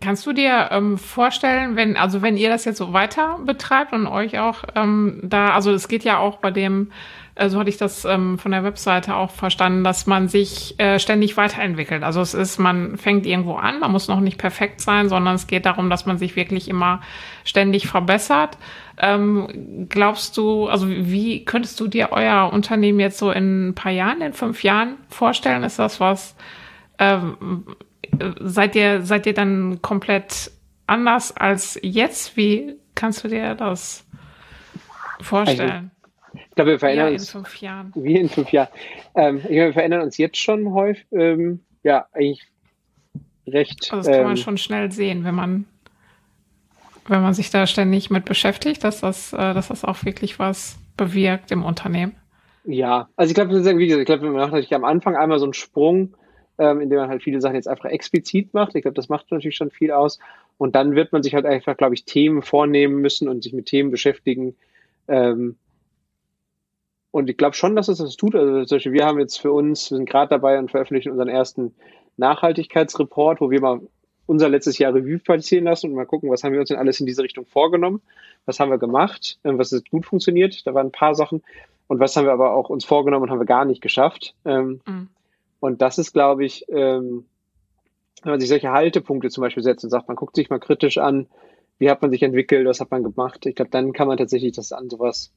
[0.00, 4.06] Kannst du dir ähm, vorstellen, wenn, also wenn ihr das jetzt so weiter betreibt und
[4.06, 6.90] euch auch ähm, da, also es geht ja auch bei dem
[7.36, 10.98] äh, so hatte ich das ähm, von der Webseite auch verstanden, dass man sich äh,
[10.98, 12.02] ständig weiterentwickelt.
[12.02, 15.46] Also es ist, man fängt irgendwo an, man muss noch nicht perfekt sein, sondern es
[15.46, 17.00] geht darum, dass man sich wirklich immer
[17.44, 18.56] ständig verbessert.
[18.98, 23.92] Ähm, glaubst du, also wie könntest du dir euer Unternehmen jetzt so in ein paar
[23.92, 25.64] Jahren, in fünf Jahren vorstellen?
[25.64, 26.36] Ist das was,
[27.00, 27.66] ähm,
[28.40, 30.52] seid ihr, seid ihr dann komplett
[30.86, 32.36] anders als jetzt?
[32.36, 34.06] Wie kannst du dir das
[35.20, 35.90] vorstellen?
[36.54, 37.30] Ich glaube, wir verändern ja, uns.
[37.32, 37.92] fünf Jahren.
[37.96, 38.68] Wie in fünf Jahren.
[39.16, 42.46] Ähm, ich glaube, wir verändern uns jetzt schon häufig, ähm, ja, eigentlich
[43.48, 43.88] recht.
[43.90, 45.64] Also das kann ähm, man schon schnell sehen, wenn man,
[47.08, 50.78] wenn man sich da ständig mit beschäftigt, dass das, äh, dass das auch wirklich was
[50.96, 52.14] bewirkt im Unternehmen.
[52.64, 55.46] Ja, also ich glaube, wie gesagt, ich glaube, man macht natürlich am Anfang einmal so
[55.46, 56.14] einen Sprung,
[56.58, 58.76] ähm, indem man halt viele Sachen jetzt einfach explizit macht.
[58.76, 60.20] Ich glaube, das macht natürlich schon viel aus.
[60.56, 63.66] Und dann wird man sich halt einfach, glaube ich, Themen vornehmen müssen und sich mit
[63.66, 64.54] Themen beschäftigen.
[65.08, 65.56] Ähm,
[67.14, 68.34] und ich glaube schon, dass es das tut.
[68.34, 71.28] Also zum Beispiel, wir haben jetzt für uns, wir sind gerade dabei und veröffentlichen unseren
[71.28, 71.72] ersten
[72.16, 73.82] Nachhaltigkeitsreport, wo wir mal
[74.26, 76.98] unser letztes Jahr Revue passieren lassen und mal gucken, was haben wir uns denn alles
[76.98, 78.02] in diese Richtung vorgenommen,
[78.46, 81.44] was haben wir gemacht, ähm, was ist gut funktioniert, da waren ein paar Sachen
[81.86, 84.34] und was haben wir aber auch uns vorgenommen und haben wir gar nicht geschafft.
[84.44, 85.08] Ähm, mhm.
[85.60, 87.26] Und das ist, glaube ich, ähm,
[88.24, 90.98] wenn man sich solche Haltepunkte zum Beispiel setzt und sagt, man guckt sich mal kritisch
[90.98, 91.28] an,
[91.78, 94.50] wie hat man sich entwickelt, was hat man gemacht, ich glaube, dann kann man tatsächlich
[94.50, 95.32] das an sowas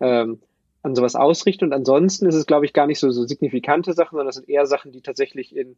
[0.00, 0.40] ähm,
[0.82, 1.64] an sowas ausrichten.
[1.64, 4.48] Und ansonsten ist es, glaube ich, gar nicht so, so signifikante Sachen, sondern das sind
[4.48, 5.76] eher Sachen, die tatsächlich in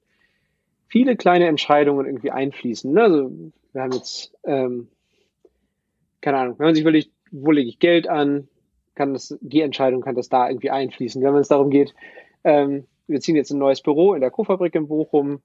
[0.89, 2.93] viele kleine Entscheidungen irgendwie einfließen.
[2.93, 3.03] Ne?
[3.03, 3.31] Also
[3.73, 4.89] wir haben jetzt, ähm,
[6.21, 8.49] keine Ahnung, wenn man sich überlegt, wo lege ich Geld an,
[8.95, 11.23] kann das, die Entscheidung kann das da irgendwie einfließen.
[11.23, 11.95] Wenn es darum geht,
[12.45, 15.41] ähm, wir ziehen jetzt ein neues Büro in der Co-Fabrik in Bochum,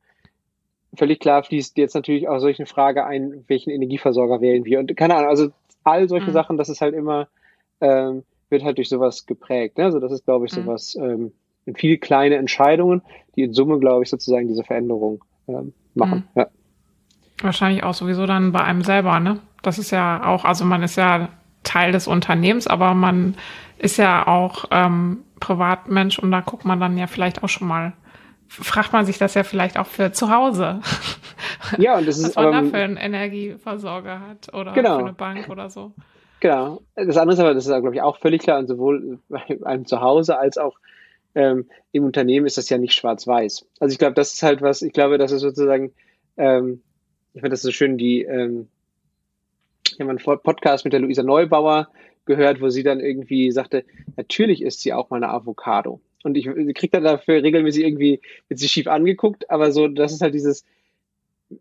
[0.95, 4.80] völlig klar fließt jetzt natürlich auch solche Frage ein, welchen Energieversorger wählen wir.
[4.80, 5.49] Und keine Ahnung, also
[5.84, 6.34] all solche mhm.
[6.34, 7.30] Sachen, das ist halt immer,
[7.82, 9.78] ähm, wird halt durch sowas geprägt.
[9.78, 9.86] Ne?
[9.86, 10.64] Also das ist, glaube ich, mhm.
[10.64, 11.32] sowas, ähm,
[11.76, 13.02] viele kleine Entscheidungen,
[13.36, 16.28] die in Summe, glaube ich, sozusagen diese Veränderung ähm, machen.
[16.34, 16.41] Mhm.
[16.41, 16.48] Ja.
[17.41, 19.39] Wahrscheinlich auch sowieso dann bei einem selber, ne?
[19.62, 21.30] Das ist ja auch, also man ist ja
[21.64, 23.36] Teil des Unternehmens, aber man
[23.78, 27.93] ist ja auch ähm, Privatmensch und da guckt man dann ja vielleicht auch schon mal,
[28.48, 30.80] fragt man sich das ja vielleicht auch für zu Hause.
[31.78, 34.98] Ja, und das ist was man da für einen Energieversorger hat oder genau.
[34.98, 35.93] für eine Bank oder so.
[36.39, 36.81] Genau.
[36.95, 39.85] Das andere ist aber, das ist, glaube ich, auch völlig klar, und sowohl bei einem
[39.85, 40.77] zu Hause als auch
[41.35, 43.65] ähm, im Unternehmen ist das ja nicht schwarz-weiß.
[43.79, 45.93] Also ich glaube, das ist halt was, ich glaube, das ist sozusagen,
[46.38, 46.81] ähm,
[47.33, 48.67] ich finde das so schön, die, ähm,
[49.88, 51.89] ich habe einen Podcast mit der Luisa Neubauer
[52.25, 53.85] gehört, wo sie dann irgendwie sagte,
[54.15, 56.01] natürlich isst sie auch mal eine Avocado.
[56.23, 60.21] Und ich kriege dann dafür regelmäßig irgendwie, wird sie schief angeguckt, aber so, das ist
[60.21, 60.65] halt dieses,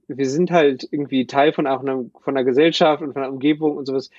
[0.09, 3.77] wir sind halt irgendwie Teil von auch einer, von einer Gesellschaft und von einer Umgebung
[3.77, 4.11] und sowas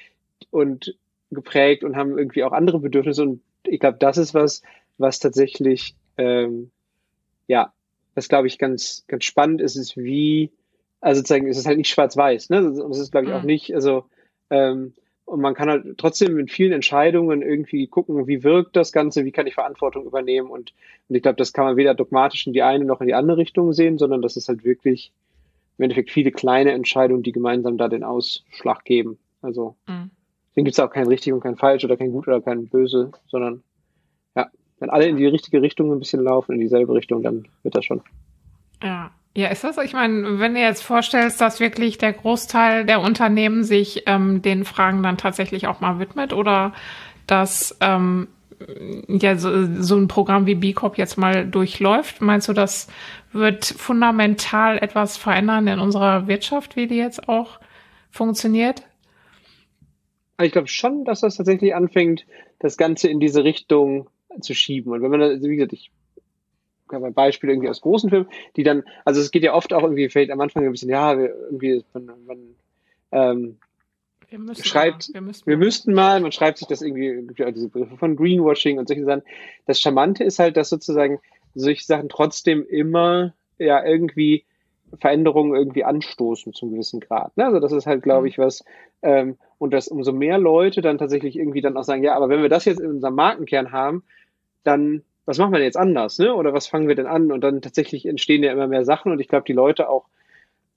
[0.51, 0.95] und
[1.31, 4.61] geprägt und haben irgendwie auch andere Bedürfnisse und ich glaube, das ist was,
[4.97, 6.71] was tatsächlich, ähm,
[7.47, 7.73] ja,
[8.15, 10.51] was glaube ich ganz, ganz spannend ist, ist wie,
[11.01, 12.59] also sozusagen, es ist halt nicht schwarz-weiß, ne?
[12.59, 13.47] Und es ist, glaube ich, auch mhm.
[13.47, 14.05] nicht, also,
[14.49, 14.93] ähm,
[15.25, 19.33] und man kann halt trotzdem mit vielen Entscheidungen irgendwie gucken, wie wirkt das Ganze, wie
[19.33, 20.49] kann ich Verantwortung übernehmen.
[20.49, 20.73] Und,
[21.09, 23.37] und ich glaube, das kann man weder dogmatisch in die eine noch in die andere
[23.37, 25.11] Richtung sehen, sondern das ist halt wirklich
[25.77, 29.19] im Endeffekt viele kleine Entscheidungen, die gemeinsam da den Ausschlag geben.
[29.41, 30.11] Also mhm.
[30.57, 33.11] Deswegen gibt es auch kein richtig und kein falsch oder kein gut oder kein böse,
[33.27, 33.61] sondern
[34.35, 34.47] ja,
[34.79, 37.85] wenn alle in die richtige Richtung ein bisschen laufen, in dieselbe Richtung, dann wird das
[37.85, 38.01] schon.
[38.81, 39.77] Ja, ja, ist das?
[39.77, 44.65] Ich meine, wenn du jetzt vorstellst, dass wirklich der Großteil der Unternehmen sich ähm, den
[44.65, 46.73] Fragen dann tatsächlich auch mal widmet oder
[47.27, 48.27] dass ähm,
[49.07, 52.87] ja so, so ein Programm wie B Corp jetzt mal durchläuft, meinst du, das
[53.31, 57.59] wird fundamental etwas verändern in unserer Wirtschaft, wie die jetzt auch
[58.09, 58.81] funktioniert?
[60.41, 62.25] Ich glaube schon, dass das tatsächlich anfängt,
[62.59, 64.09] das Ganze in diese Richtung
[64.41, 64.91] zu schieben.
[64.91, 65.91] Und wenn man, wie gesagt, ich
[66.89, 70.09] ein Beispiel irgendwie aus großen Filmen, die dann, also es geht ja oft auch irgendwie,
[70.09, 72.37] vielleicht am Anfang ein bisschen, ja, wir, irgendwie, man, man
[73.11, 73.57] ähm,
[74.29, 77.39] wir müssen schreibt, mal, wir, müssen wir müssten mal, man schreibt sich das irgendwie, gibt
[77.39, 79.23] ja diese Begriffe von Greenwashing und solche Sachen.
[79.65, 81.19] Das Charmante ist halt, dass sozusagen
[81.55, 84.43] solche Sachen trotzdem immer ja irgendwie
[84.99, 87.35] Veränderungen irgendwie anstoßen zum gewissen Grad.
[87.37, 87.45] Ne?
[87.45, 88.27] Also das ist halt, glaube mhm.
[88.27, 88.63] ich, was,
[89.01, 92.41] ähm, und dass umso mehr Leute dann tatsächlich irgendwie dann auch sagen, ja, aber wenn
[92.41, 94.03] wir das jetzt in unserem Markenkern haben,
[94.63, 96.33] dann was machen wir denn jetzt anders, ne?
[96.33, 97.33] Oder was fangen wir denn an?
[97.33, 100.05] Und dann tatsächlich entstehen ja immer mehr Sachen und ich glaube, die Leute auch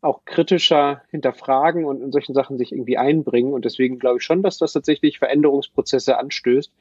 [0.02, 3.52] auch kritischer hinterfragen und in solchen Sachen sich irgendwie einbringen.
[3.52, 6.72] Und deswegen glaube ich schon, dass das tatsächlich Veränderungsprozesse anstößt.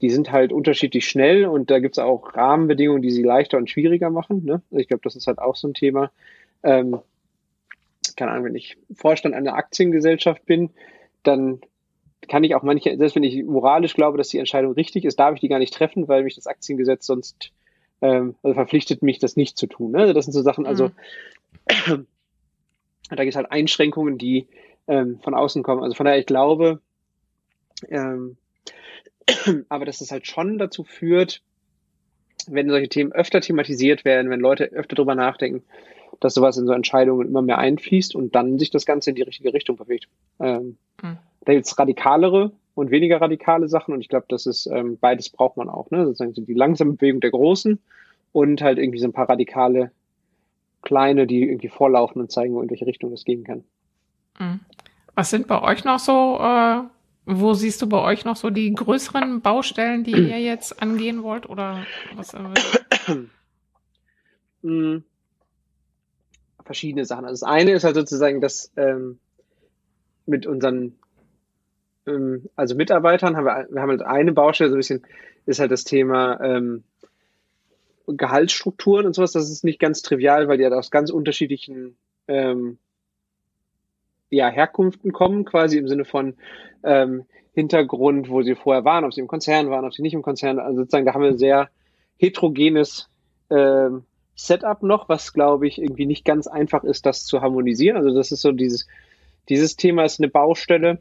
[0.00, 3.70] Die sind halt unterschiedlich schnell und da gibt es auch Rahmenbedingungen, die sie leichter und
[3.70, 4.44] schwieriger machen.
[4.44, 4.62] Ne?
[4.70, 6.10] Also ich glaube, das ist halt auch so ein Thema.
[6.62, 7.00] Ähm,
[8.16, 10.70] keine Ahnung, wenn ich Vorstand einer Aktiengesellschaft bin,
[11.22, 11.60] dann
[12.28, 15.34] kann ich auch manche, selbst wenn ich moralisch glaube, dass die Entscheidung richtig ist, darf
[15.34, 17.52] ich die gar nicht treffen, weil mich das Aktiengesetz sonst
[18.02, 19.92] ähm, also verpflichtet mich, das nicht zu tun.
[19.92, 19.98] Ne?
[19.98, 20.90] Also das sind so Sachen, also
[21.88, 22.06] mhm.
[23.10, 24.46] da gibt es halt Einschränkungen, die
[24.86, 25.82] ähm, von außen kommen.
[25.82, 26.80] Also von daher, ich glaube,
[27.88, 28.36] ähm,
[29.68, 31.42] aber dass es halt schon dazu führt,
[32.46, 35.62] wenn solche Themen öfter thematisiert werden, wenn Leute öfter drüber nachdenken,
[36.18, 39.22] dass sowas in so Entscheidungen immer mehr einfließt und dann sich das Ganze in die
[39.22, 40.08] richtige Richtung bewegt.
[40.40, 41.18] Ähm, mhm.
[41.44, 45.30] Da gibt es radikalere und weniger radikale Sachen und ich glaube, das ist ähm, beides
[45.30, 45.90] braucht man auch.
[45.90, 46.04] Ne?
[46.04, 47.78] Sozusagen die langsame Bewegung der Großen
[48.32, 49.92] und halt irgendwie so ein paar radikale
[50.82, 53.64] kleine, die irgendwie vorlaufen und zeigen, wo in welche Richtung es gehen kann.
[54.38, 54.60] Mhm.
[55.14, 56.82] Was sind bei euch noch so, äh,
[57.26, 61.48] wo siehst du bei euch noch so die größeren Baustellen, die ihr jetzt angehen wollt
[61.48, 61.84] oder
[62.16, 62.34] was?
[62.34, 63.14] Äh,
[64.62, 65.04] mhm
[66.70, 67.24] verschiedene Sachen.
[67.24, 69.18] Also das eine ist halt sozusagen, dass ähm,
[70.24, 70.94] mit unseren
[72.06, 75.02] ähm, also Mitarbeitern haben wir, wir haben halt eine Baustelle, so ein bisschen
[75.46, 76.84] ist halt das Thema ähm,
[78.06, 79.32] Gehaltsstrukturen und sowas.
[79.32, 81.96] Das ist nicht ganz trivial, weil die halt aus ganz unterschiedlichen
[82.28, 82.78] ähm,
[84.28, 86.36] ja, Herkunften kommen, quasi im Sinne von
[86.84, 90.22] ähm, Hintergrund, wo sie vorher waren, ob sie im Konzern waren, ob sie nicht im
[90.22, 90.66] Konzern waren.
[90.66, 91.68] Also sozusagen, da haben wir ein sehr
[92.16, 93.08] heterogenes
[93.50, 94.04] ähm,
[94.46, 97.96] Setup noch, was glaube ich irgendwie nicht ganz einfach ist, das zu harmonisieren.
[97.96, 98.86] Also das ist so dieses,
[99.48, 100.98] dieses Thema ist eine Baustelle.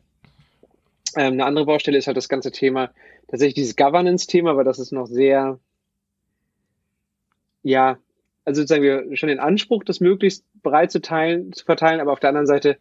[1.15, 2.91] Ähm, eine andere Baustelle ist halt das ganze Thema,
[3.27, 5.59] tatsächlich dieses Governance-Thema, weil das ist noch sehr,
[7.63, 7.97] ja,
[8.45, 12.19] also sozusagen wir schon den Anspruch, das möglichst breit zu teilen, zu verteilen, aber auf
[12.19, 12.77] der anderen Seite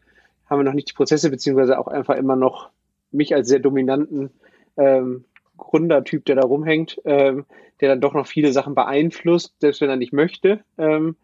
[0.49, 2.71] haben wir noch nicht die Prozesse, beziehungsweise auch einfach immer noch
[3.11, 4.31] mich als sehr dominanten
[4.77, 5.25] ähm,
[5.59, 7.45] Gründertyp, der da rumhängt, ähm,
[7.81, 10.61] der dann doch noch viele Sachen beeinflusst, selbst wenn er nicht möchte.
[10.79, 11.17] Ähm,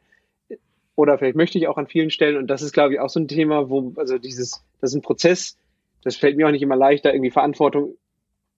[0.96, 2.36] oder vielleicht möchte ich auch an vielen Stellen.
[2.36, 5.02] Und das ist, glaube ich, auch so ein Thema, wo, also dieses, das ist ein
[5.02, 5.56] Prozess,
[6.02, 7.96] das fällt mir auch nicht immer leicht, da irgendwie Verantwortung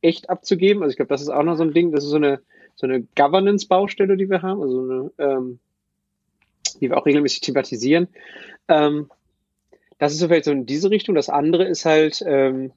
[0.03, 0.83] echt abzugeben.
[0.83, 2.41] Also ich glaube, das ist auch noch so ein Ding, das ist so eine,
[2.75, 5.59] so eine Governance-Baustelle, die wir haben, also eine, ähm,
[6.81, 8.09] die wir auch regelmäßig thematisieren.
[8.69, 9.09] Ähm,
[9.99, 11.15] das ist so vielleicht so in diese Richtung.
[11.15, 12.73] Das andere ist halt, ähm,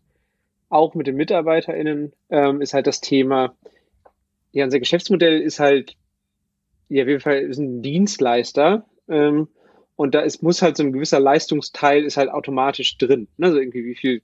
[0.70, 3.56] auch mit den MitarbeiterInnen, ähm, ist halt das Thema,
[4.52, 5.96] ja, unser Geschäftsmodell ist halt,
[6.88, 9.48] ja, auf jeden Fall ist ein Dienstleister, ähm,
[10.00, 13.28] und da ist, muss halt so ein gewisser Leistungsteil ist halt automatisch drin.
[13.36, 13.48] Ne?
[13.48, 14.22] Also irgendwie, wie viel,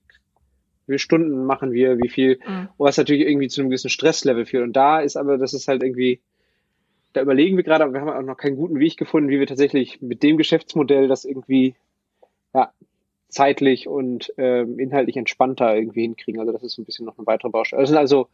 [0.85, 2.69] wie viele Stunden machen wir, wie viel, mhm.
[2.77, 4.63] was natürlich irgendwie zu einem gewissen Stresslevel führt.
[4.63, 6.21] Und da ist aber, das ist halt irgendwie,
[7.11, 9.47] da überlegen wir gerade, aber wir haben auch noch keinen guten Weg gefunden, wie wir
[9.47, 11.75] tatsächlich mit dem Geschäftsmodell das irgendwie
[12.53, 12.71] ja,
[13.35, 16.39] zeitlich und ähm, inhaltlich entspannter irgendwie hinkriegen.
[16.39, 17.81] Also das ist ein bisschen noch eine weitere Baustelle.
[17.81, 18.29] Das sind also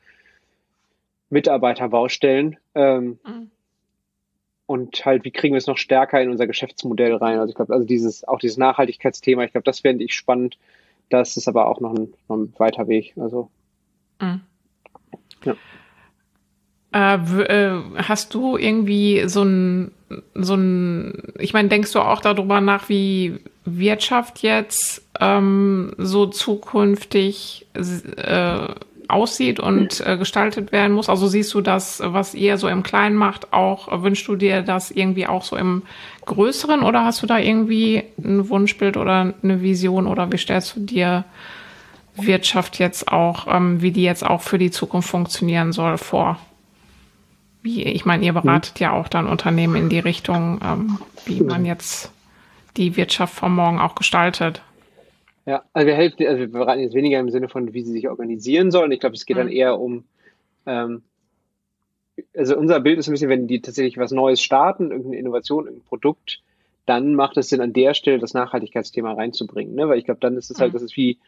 [1.30, 2.58] Mitarbeiterbaustellen.
[2.76, 3.52] Ähm, mhm.
[4.68, 7.40] Und halt, wie kriegen wir es noch stärker in unser Geschäftsmodell rein?
[7.40, 10.58] Also ich glaube, also dieses, auch dieses Nachhaltigkeitsthema, ich glaube, das fände ich spannend.
[11.10, 13.14] Das ist aber auch noch ein, noch ein weiter Weg.
[13.18, 13.50] Also.
[14.22, 14.42] Mhm.
[15.44, 15.56] Ja.
[16.94, 19.92] Äh, äh, hast du irgendwie so ein,
[20.36, 27.68] so ein, ich meine, denkst du auch darüber nach, wie Wirtschaft jetzt ähm, so zukünftig
[28.18, 28.68] äh,
[29.08, 31.08] aussieht und äh, gestaltet werden muss?
[31.08, 34.92] Also siehst du das, was ihr so im Kleinen macht, auch, wünschst du dir das
[34.92, 35.84] irgendwie auch so im
[36.26, 40.82] Größeren oder hast du da irgendwie ein Wunschbild oder eine Vision oder wie stellst du
[40.82, 41.24] dir
[42.18, 46.38] Wirtschaft jetzt auch, ähm, wie die jetzt auch für die Zukunft funktionieren soll, vor?
[47.62, 48.84] Wie, ich meine, ihr beratet mhm.
[48.84, 52.12] ja auch dann Unternehmen in die Richtung, ähm, wie man jetzt
[52.78, 54.62] die Wirtschaft von morgen auch gestaltet.
[55.46, 58.08] Ja, also wir helfen, also wir beraten jetzt weniger im Sinne von, wie sie sich
[58.08, 58.92] organisieren sollen.
[58.92, 59.42] Ich glaube, es geht mhm.
[59.42, 60.04] dann eher um,
[60.66, 61.02] ähm,
[62.36, 65.88] also unser Bild ist ein bisschen, wenn die tatsächlich was Neues starten, irgendeine Innovation, irgendein
[65.88, 66.42] Produkt,
[66.86, 69.76] dann macht es Sinn, an der Stelle das Nachhaltigkeitsthema reinzubringen.
[69.76, 69.88] Ne?
[69.90, 70.76] Weil ich glaube, dann ist es halt, mhm.
[70.76, 71.20] das ist wie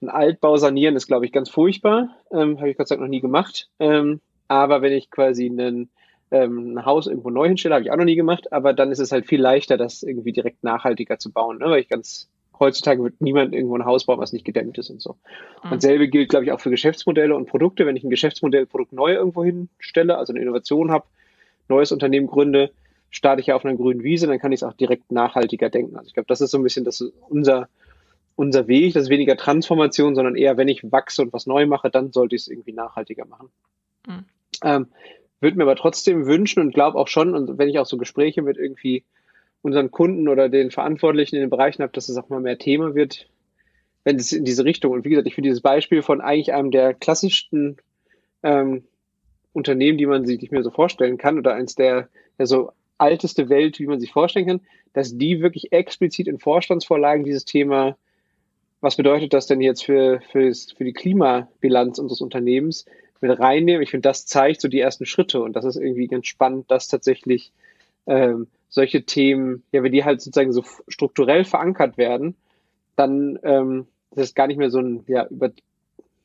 [0.00, 2.10] ein Altbau sanieren, ist, glaube ich, ganz furchtbar.
[2.30, 3.68] Ähm, Habe ich Gott sei Dank noch nie gemacht.
[3.78, 4.20] Ähm,
[4.52, 5.88] aber wenn ich quasi einen,
[6.30, 8.98] ähm, ein Haus irgendwo neu hinstelle, habe ich auch noch nie gemacht, aber dann ist
[8.98, 11.66] es halt viel leichter, das irgendwie direkt nachhaltiger zu bauen, ne?
[11.66, 12.28] weil ich ganz
[12.60, 15.16] heutzutage wird niemand irgendwo ein Haus bauen, was nicht gedämmt ist und so.
[15.64, 15.72] Mhm.
[15.72, 17.86] Und selbe gilt, glaube ich, auch für Geschäftsmodelle und Produkte.
[17.86, 21.06] Wenn ich ein Geschäftsmodellprodukt neu irgendwo hinstelle, also eine Innovation habe,
[21.68, 22.70] neues Unternehmen gründe,
[23.10, 25.96] starte ich ja auf einer grünen Wiese, dann kann ich es auch direkt nachhaltiger denken.
[25.96, 27.68] Also ich glaube, das ist so ein bisschen das unser,
[28.36, 31.90] unser Weg, das ist weniger Transformation, sondern eher, wenn ich wachse und was neu mache,
[31.90, 33.48] dann sollte ich es irgendwie nachhaltiger machen.
[34.06, 34.24] Mhm.
[34.62, 34.86] Ähm,
[35.40, 38.42] würde mir aber trotzdem wünschen und glaube auch schon, und wenn ich auch so Gespräche
[38.42, 39.04] mit irgendwie
[39.60, 42.94] unseren Kunden oder den Verantwortlichen in den Bereichen habe, dass es auch mal mehr Thema
[42.94, 43.28] wird,
[44.04, 44.92] wenn es in diese Richtung.
[44.92, 47.76] Und wie gesagt, ich finde dieses Beispiel von eigentlich einem der klassischsten
[48.42, 48.84] ähm,
[49.52, 52.08] Unternehmen, die man sich nicht mehr so vorstellen kann, oder eins der,
[52.38, 54.60] der so alteste Welt, wie man sich vorstellen kann,
[54.92, 57.96] dass die wirklich explizit in Vorstandsvorlagen dieses Thema
[58.82, 62.84] was bedeutet das denn jetzt für, für, für die Klimabilanz unseres Unternehmens
[63.22, 63.82] mit reinnehmen?
[63.82, 66.88] Ich finde, das zeigt so die ersten Schritte und das ist irgendwie ganz spannend, dass
[66.88, 67.52] tatsächlich
[68.06, 72.34] ähm, solche Themen, ja, wenn die halt sozusagen so strukturell verankert werden,
[72.96, 75.50] dann ähm, das ist gar nicht mehr so ein ja, über,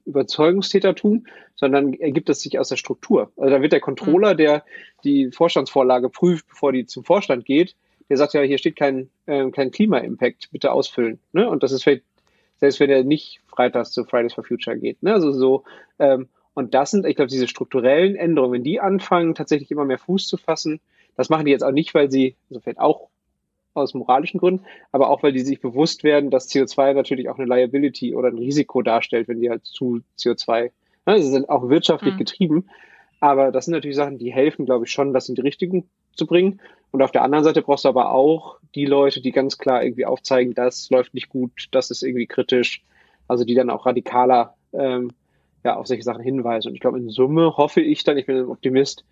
[0.06, 1.26] Überzeugungstätertum,
[1.56, 3.32] sondern ergibt es sich aus der Struktur.
[3.38, 4.38] Also da wird der Controller, mhm.
[4.38, 4.64] der
[5.04, 7.76] die Vorstandsvorlage prüft, bevor die zum Vorstand geht,
[8.10, 11.20] der sagt ja, hier steht kein, äh, kein Klima-Impact, bitte ausfüllen.
[11.34, 11.50] Ne?
[11.50, 12.04] Und das ist vielleicht,
[12.58, 15.04] selbst wenn er nicht freitags zu Fridays for Future geht.
[15.04, 15.14] Ne?
[15.14, 15.64] Also so,
[16.00, 20.00] ähm, und das sind, ich glaube, diese strukturellen Änderungen, wenn die anfangen, tatsächlich immer mehr
[20.00, 20.80] Fuß zu fassen,
[21.16, 23.10] das machen die jetzt auch nicht, weil sie, also vielleicht auch
[23.76, 27.46] aus moralischen Gründen, aber auch, weil die sich bewusst werden, dass CO2 natürlich auch eine
[27.46, 30.72] Liability oder ein Risiko darstellt, wenn die halt zu CO2,
[31.06, 32.18] ne, sie sind auch wirtschaftlich mhm.
[32.18, 32.70] getrieben.
[33.20, 36.26] Aber das sind natürlich Sachen, die helfen, glaube ich, schon, das in die Richtung zu
[36.26, 36.60] bringen.
[36.90, 40.08] Und auf der anderen Seite brauchst du aber auch die Leute, die ganz klar irgendwie
[40.08, 42.84] aufzeigen, das läuft nicht gut, das ist irgendwie kritisch.
[43.28, 45.12] Also die dann auch radikaler ähm,
[45.64, 46.70] ja, auf solche Sachen hinweisen.
[46.70, 49.04] Und ich glaube, in Summe hoffe ich dann, ich bin ein Optimist,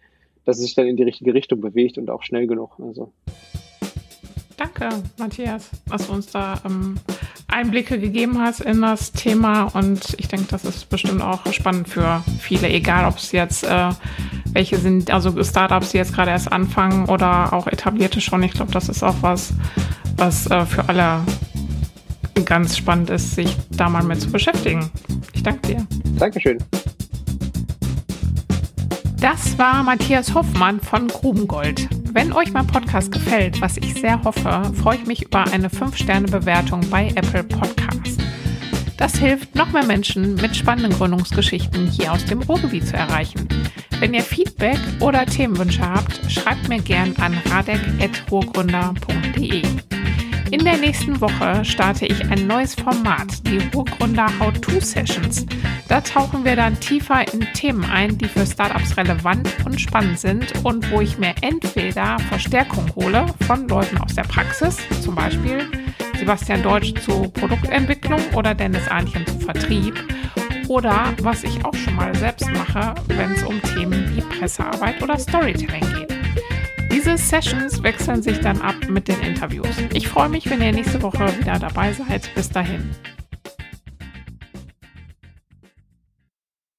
[0.45, 2.77] dass es sich dann in die richtige Richtung bewegt und auch schnell genug.
[2.79, 3.11] Also.
[4.57, 6.95] Danke, Matthias, dass du uns da ähm,
[7.47, 9.63] Einblicke gegeben hast in das Thema.
[9.63, 13.89] Und ich denke, das ist bestimmt auch spannend für viele, egal ob es jetzt äh,
[14.53, 18.43] welche sind, also Startups, die jetzt gerade erst anfangen oder auch etablierte schon.
[18.43, 19.53] Ich glaube, das ist auch was,
[20.15, 21.21] was äh, für alle
[22.43, 24.89] ganz spannend ist, sich da mal mit zu beschäftigen.
[25.33, 25.87] Ich danke dir.
[26.17, 26.57] Dankeschön.
[29.19, 31.87] Das war Matthias Hoffmann von Grubengold.
[32.13, 36.87] Wenn euch mein Podcast gefällt, was ich sehr hoffe, freue ich mich über eine 5-Sterne-Bewertung
[36.89, 38.17] bei Apple Podcasts.
[38.97, 43.49] Das hilft, noch mehr Menschen mit spannenden Gründungsgeschichten hier aus dem Ruhrgebiet zu erreichen.
[43.99, 49.63] Wenn ihr Feedback oder Themenwünsche habt, schreibt mir gern an radek.ruhrgründer.de.
[50.55, 55.45] In der nächsten Woche starte ich ein neues Format, die Ruhrgründer How-To-Sessions.
[55.89, 60.53] Da tauchen wir dann tiefer in Themen ein, die für Startups relevant und spannend sind
[60.63, 65.69] und wo ich mir entweder Verstärkung hole von Leuten aus der Praxis, zum Beispiel
[66.17, 70.01] Sebastian Deutsch zu Produktentwicklung oder Dennis Ahnchen zu Vertrieb
[70.69, 75.19] oder was ich auch schon mal selbst mache, wenn es um Themen wie Pressearbeit oder
[75.19, 76.14] Storytelling geht.
[77.05, 79.67] Diese Sessions wechseln sich dann ab mit den Interviews.
[79.93, 82.33] Ich freue mich, wenn ihr nächste Woche wieder dabei seid.
[82.33, 82.89] Bis dahin.